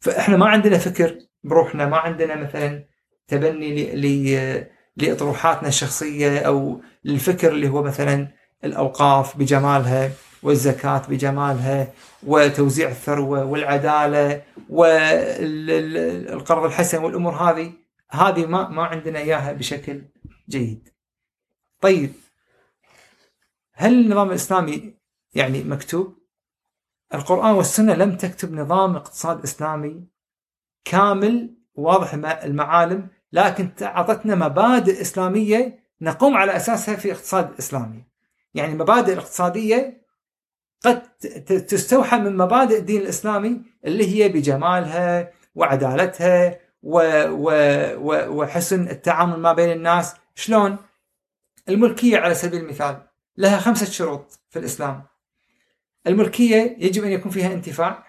فإحنا 0.00 0.36
ما 0.36 0.46
عندنا 0.46 0.78
فكر 0.78 1.18
بروحنا، 1.44 1.86
ما 1.86 1.96
عندنا 1.96 2.36
مثلا 2.36 2.84
تبني 3.28 4.66
لاطروحاتنا 4.96 5.68
الشخصية 5.68 6.38
أو 6.38 6.80
الفكر 7.06 7.52
اللي 7.52 7.68
هو 7.68 7.82
مثلا 7.82 8.28
الأوقاف 8.64 9.36
بجمالها 9.36 10.10
والزكاة 10.42 11.02
بجمالها 11.08 11.92
وتوزيع 12.22 12.88
الثروة 12.88 13.44
والعدالة 13.44 14.42
والقرض 14.68 16.64
الحسن 16.64 17.04
والأمور 17.04 17.32
هذه 17.34 17.72
هذه 18.10 18.46
ما 18.46 18.68
ما 18.68 18.84
عندنا 18.84 19.18
إياها 19.18 19.52
بشكل 19.52 20.02
جيد. 20.48 20.88
طيب 21.80 22.12
هل 23.74 23.92
النظام 23.92 24.28
الإسلامي 24.28 24.94
يعني 25.34 25.64
مكتوب؟ 25.64 26.15
القرآن 27.14 27.54
والسنة 27.54 27.94
لم 27.94 28.16
تكتب 28.16 28.52
نظام 28.52 28.96
اقتصاد 28.96 29.42
إسلامي 29.42 30.04
كامل 30.84 31.54
واضح 31.74 32.14
الم- 32.14 32.26
المعالم 32.26 33.08
لكن 33.32 33.70
أعطتنا 33.82 34.34
مبادئ 34.34 35.00
إسلامية 35.00 35.78
نقوم 36.00 36.36
على 36.36 36.56
أساسها 36.56 36.96
في 36.96 37.12
اقتصاد 37.12 37.54
إسلامي. 37.58 38.04
يعني 38.54 38.72
المبادئ 38.72 39.12
الاقتصادية 39.12 40.06
قد 40.84 41.02
تستوحى 41.68 42.18
من 42.18 42.36
مبادئ 42.36 42.78
الدين 42.78 43.00
الإسلامي 43.00 43.62
اللي 43.84 44.14
هي 44.24 44.28
بجمالها 44.28 45.32
وعدالتها 45.54 46.58
و 46.82 46.98
و 47.28 47.50
و 47.96 48.38
وحسن 48.40 48.88
التعامل 48.88 49.36
ما 49.40 49.52
بين 49.52 49.72
الناس، 49.72 50.14
شلون؟ 50.34 50.76
الملكية 51.68 52.18
على 52.18 52.34
سبيل 52.34 52.60
المثال 52.60 53.02
لها 53.36 53.58
خمسة 53.58 53.86
شروط 53.86 54.40
في 54.50 54.58
الإسلام. 54.58 55.02
الملكية 56.06 56.76
يجب 56.78 57.04
أن 57.04 57.10
يكون 57.10 57.32
فيها 57.32 57.52
انتفاع. 57.52 58.06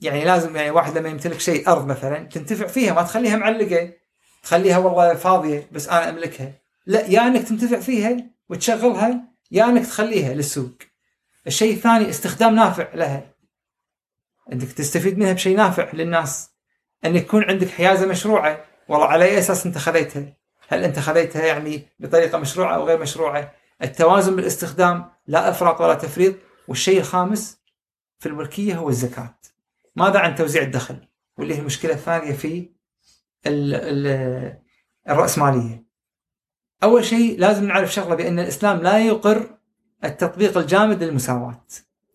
يعني 0.00 0.24
لازم 0.24 0.56
يعني 0.56 0.70
واحد 0.70 0.98
لما 0.98 1.08
يمتلك 1.08 1.40
شيء 1.40 1.68
أرض 1.68 1.86
مثلا 1.86 2.18
تنتفع 2.18 2.66
فيها 2.66 2.94
ما 2.94 3.02
تخليها 3.02 3.36
معلقة 3.36 3.92
تخليها 4.42 4.78
والله 4.78 5.14
فاضية 5.14 5.68
بس 5.72 5.88
أنا 5.88 6.08
أملكها. 6.08 6.52
لا 6.86 7.06
يا 7.06 7.26
إنك 7.26 7.48
تنتفع 7.48 7.80
فيها 7.80 8.16
وتشغلها 8.48 9.24
يا 9.50 9.64
إنك 9.64 9.86
تخليها 9.86 10.34
للسوق. 10.34 10.74
الشيء 11.46 11.74
الثاني 11.74 12.10
استخدام 12.10 12.54
نافع 12.54 12.88
لها. 12.94 13.34
انك 14.52 14.72
تستفيد 14.72 15.18
منها 15.18 15.32
بشيء 15.32 15.56
نافع 15.56 15.92
للناس. 15.92 16.50
أن 17.04 17.16
يكون 17.16 17.44
عندك 17.44 17.68
حيازة 17.68 18.06
مشروعة. 18.06 18.64
والله 18.88 19.06
على 19.06 19.24
أي 19.24 19.38
أساس 19.38 19.66
أنت 19.66 19.78
خذيتها؟ 19.78 20.36
هل 20.68 20.84
أنت 20.84 20.98
خذيتها 20.98 21.46
يعني 21.46 21.88
بطريقة 22.00 22.38
مشروعة 22.38 22.74
أو 22.74 22.84
غير 22.84 22.98
مشروعة؟ 22.98 23.52
التوازن 23.82 24.36
بالاستخدام 24.36 25.10
لا 25.26 25.50
إفراط 25.50 25.80
ولا 25.80 25.94
تفريط. 25.94 26.34
والشيء 26.68 26.98
الخامس 27.00 27.60
في 28.18 28.28
الملكية 28.28 28.76
هو 28.76 28.88
الزكاة. 28.88 29.38
ماذا 29.96 30.18
عن 30.18 30.34
توزيع 30.34 30.62
الدخل؟ 30.62 30.96
واللي 31.38 31.54
هي 31.54 31.58
المشكلة 31.58 31.92
الثانية 31.92 32.32
في 32.32 32.70
ال 33.46 33.74
ال 33.74 34.62
الرأسمالية. 35.08 35.84
أول 36.82 37.04
شيء 37.04 37.38
لازم 37.38 37.64
نعرف 37.64 37.92
شغلة 37.92 38.14
بأن 38.14 38.38
الإسلام 38.38 38.78
لا 38.78 38.98
يقر 38.98 39.58
التطبيق 40.04 40.58
الجامد 40.58 41.02
للمساواة. 41.02 41.66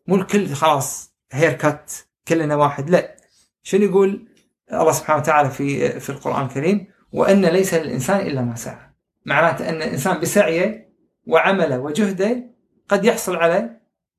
مو 0.08 0.16
الكل 0.16 0.54
خلاص 0.54 1.14
هير 1.32 1.54
كات 1.54 1.94
كلنا 2.28 2.56
واحد. 2.56 2.90
لا. 2.90 3.18
شنو 3.64 3.84
يقول 3.84 4.28
الله 4.74 4.92
سبحانه 4.92 5.22
وتعالى 5.22 5.50
في 5.50 6.00
في 6.00 6.10
القرآن 6.10 6.46
الكريم؟ 6.46 6.88
وأن 7.12 7.46
ليس 7.46 7.74
للإنسان 7.74 8.20
إلا 8.28 8.42
ما 8.42 8.56
سعى. 8.56 8.90
معناته 9.26 9.70
أن 9.70 9.76
الإنسان 9.76 10.20
بسعيه 10.20 10.94
وعمله 11.28 11.80
وجهده 11.80 12.44
قد 12.90 13.06
يحصل 13.06 13.36
على 13.36 13.78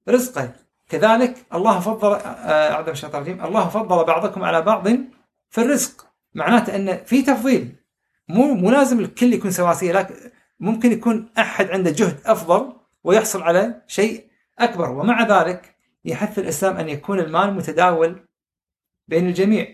رزقه. 0.09 0.53
كذلك 0.89 1.47
الله 1.55 1.81
فضل 1.81 2.13
آه، 2.15 2.83
من 2.83 2.89
الشيطان 2.89 3.23
الرجيم. 3.23 3.45
الله 3.45 3.69
فضل 3.69 4.05
بعضكم 4.05 4.45
على 4.45 4.63
بعض 4.63 4.89
في 5.51 5.59
الرزق. 5.59 6.07
معناته 6.35 6.77
أن 6.77 6.97
في 7.05 7.23
تفضيل. 7.23 7.75
مو 8.29 8.55
مو 8.55 8.71
لازم 8.71 9.01
الكل 9.01 9.33
يكون 9.33 9.51
سواسية 9.51 9.93
لكن 9.93 10.15
ممكن 10.61 10.93
يكون 10.93 11.29
أحد 11.39 11.71
عنده 11.71 11.91
جهد 11.91 12.21
أفضل 12.27 12.73
ويحصل 13.05 13.43
على 13.43 13.83
شيء 13.87 14.25
أكبر. 14.59 14.91
ومع 14.91 15.43
ذلك 15.43 15.75
يحث 16.05 16.39
الإسلام 16.39 16.77
أن 16.77 16.89
يكون 16.89 17.21
المال 17.21 17.55
متداول 17.55 18.21
بين 19.09 19.27
الجميع. 19.27 19.69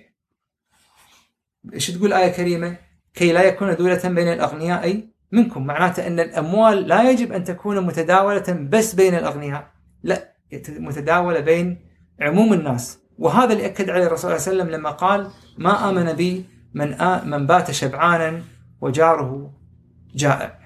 إيش 1.75 1.91
تقول 1.91 2.07
الايه 2.07 2.31
الكريمه؟ 2.31 2.77
كي 3.15 3.33
لا 3.33 3.43
يكون 3.43 3.77
دولة 3.77 4.01
بين 4.05 4.29
الأغنياء 4.29 5.03
منكم، 5.33 5.67
معناته 5.67 6.07
أن 6.07 6.21
الأموال 6.21 6.89
لا 6.89 7.11
يجب 7.11 7.33
أن 7.33 7.45
تكون 7.45 7.87
متداولة 7.87 8.45
بس 8.71 8.95
بين 8.95 9.15
الأغنياء، 9.15 9.74
لا 10.05 10.35
متداولة 10.69 11.41
بين 11.41 11.79
عموم 12.21 12.53
الناس، 12.53 12.99
وهذا 13.19 13.53
اللي 13.53 13.67
أكد 13.67 13.91
عليه 13.91 14.07
الرسول 14.07 14.19
صلى 14.19 14.37
الله 14.37 14.49
عليه 14.49 14.59
وسلم 14.63 14.81
لما 14.81 14.91
قال: 14.91 15.31
ما 15.59 15.91
آمن 15.91 16.13
بي 16.13 16.45
من 16.75 16.89
من 17.25 17.47
بات 17.47 17.71
شبعانا 17.71 18.43
وجاره 18.81 19.53
جائع. 20.15 20.59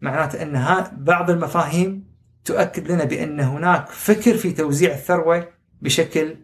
معناته 0.00 0.42
ها 0.42 0.92
بعض 0.96 1.30
المفاهيم 1.30 2.14
تؤكد 2.44 2.90
لنا 2.90 3.04
بأن 3.04 3.40
هناك 3.40 3.88
فكر 3.88 4.36
في 4.36 4.52
توزيع 4.52 4.94
الثروة 4.94 5.48
بشكل 5.82 6.36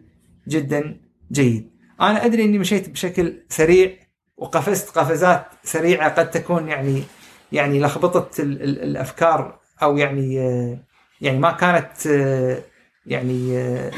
جدا 0.47 1.01
جيد. 1.31 1.71
أنا 2.01 2.25
أدري 2.25 2.45
إني 2.45 2.57
مشيت 2.57 2.89
بشكل 2.89 3.43
سريع 3.49 3.91
وقفزت 4.37 4.97
قفزات 4.97 5.45
سريعة 5.63 6.09
قد 6.09 6.31
تكون 6.31 6.67
يعني 6.67 7.03
يعني 7.51 7.79
لخبطت 7.79 8.39
ال 8.39 8.63
ال 8.63 8.83
الأفكار 8.83 9.59
أو 9.83 9.97
يعني 9.97 10.39
آه، 10.39 10.79
يعني 11.21 11.39
ما 11.39 11.51
كانت 11.51 12.07
آه، 12.07 12.61
يعني 13.05 13.57
آه، 13.57 13.91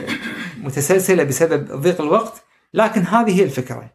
متسلسلة 0.57 1.24
بسبب 1.24 1.71
ضيق 1.71 2.01
الوقت 2.01 2.43
لكن 2.74 3.01
هذه 3.01 3.39
هي 3.39 3.43
الفكرة. 3.43 3.89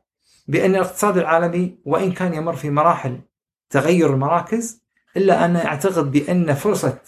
بأن 0.49 0.75
الاقتصاد 0.75 1.19
العالمي 1.19 1.79
وإن 1.85 2.13
كان 2.13 2.35
يمر 2.35 2.57
في 2.57 2.71
مراحل 2.71 3.21
تغير 3.71 4.15
المراكز 4.15 4.83
إلا 5.17 5.45
أنا 5.45 5.67
أعتقد 5.67 6.13
بأن 6.13 6.55
فرصة 6.55 6.99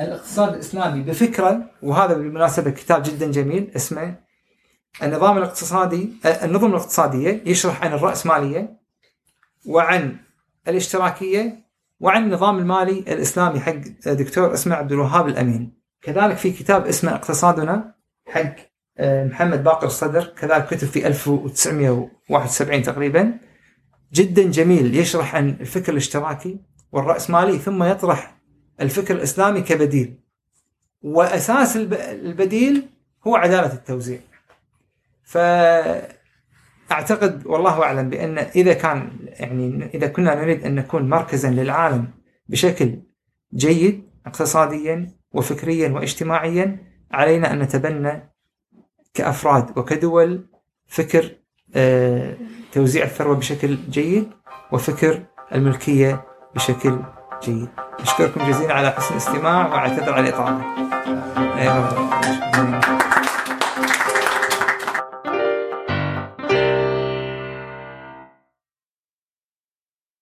الاقتصاد 0.00 0.54
الإسلامي 0.54 1.02
بفكرة 1.02 1.70
وهذا 1.82 2.14
بالمناسبة 2.14 2.70
كتاب 2.70 3.02
جدا 3.02 3.30
جميل 3.30 3.70
اسمه 3.76 4.14
النظام 5.02 5.38
الاقتصادي 5.38 6.12
آه، 6.24 6.44
النظم 6.44 6.70
الاقتصادية 6.70 7.42
يشرح 7.46 7.84
عن 7.84 7.92
الرأسمالية 7.92 8.80
وعن 9.66 10.16
الاشتراكية 10.68 11.69
وعن 12.00 12.24
النظام 12.24 12.58
المالي 12.58 12.98
الإسلامي 12.98 13.60
حق 13.60 13.74
دكتور 14.06 14.54
اسمه 14.54 14.74
عبد 14.76 14.92
الوهاب 14.92 15.28
الأمين. 15.28 15.80
كذلك 16.02 16.36
في 16.36 16.50
كتاب 16.50 16.86
اسمه 16.86 17.14
اقتصادنا 17.14 17.94
حق 18.28 18.54
آه، 18.98 19.24
محمد 19.24 19.64
باقر 19.64 19.86
الصدر 19.86 20.24
كذلك 20.24 20.66
كتب 20.66 20.88
في 20.88 21.06
1971 21.06 22.82
تقريبا. 22.82 23.32
جدا 24.12 24.42
جميل 24.50 24.96
يشرح 24.96 25.34
عن 25.36 25.48
الفكر 25.48 25.92
الاشتراكي 25.92 26.58
والرأسمالي 26.92 27.58
ثم 27.58 27.82
يطرح 27.82 28.36
الفكر 28.80 29.14
الإسلامي 29.14 29.60
كبديل. 29.60 30.20
وأساس 31.02 31.76
الب- 31.76 31.94
البديل 31.94 32.88
هو 33.26 33.36
عدالة 33.36 33.72
التوزيع. 33.72 34.18
فأعتقد 36.90 37.46
والله 37.46 37.82
أعلم 37.82 38.10
بأن 38.10 38.38
إذا 38.38 38.72
كان 38.72 39.10
يعني 39.22 39.90
إذا 39.94 40.06
كنا 40.06 40.34
نريد 40.34 40.64
أن 40.64 40.74
نكون 40.74 41.08
مركزا 41.08 41.50
للعالم 41.50 42.08
بشكل 42.48 42.98
جيد 43.54 44.02
اقتصاديا 44.26 45.10
وفكريا 45.32 45.88
واجتماعيا 45.88 46.78
علينا 47.12 47.52
أن 47.52 47.58
نتبنى 47.58 48.32
كأفراد 49.14 49.78
وكدول 49.78 50.46
فكر 50.86 51.30
آه، 51.74 52.36
توزيع 52.72 53.04
الثروة 53.04 53.36
بشكل 53.36 53.78
جيد 53.90 54.28
وفكر 54.72 55.22
الملكية 55.54 56.24
بشكل 56.54 56.98
جيد 57.42 57.68
أشكركم 58.00 58.48
جزيلا 58.48 58.74
على 58.74 58.90
حسن 58.90 59.12
الاستماع 59.12 59.68
وأعتذر 59.68 60.12
على 60.12 60.28
أيوة. 61.58 62.99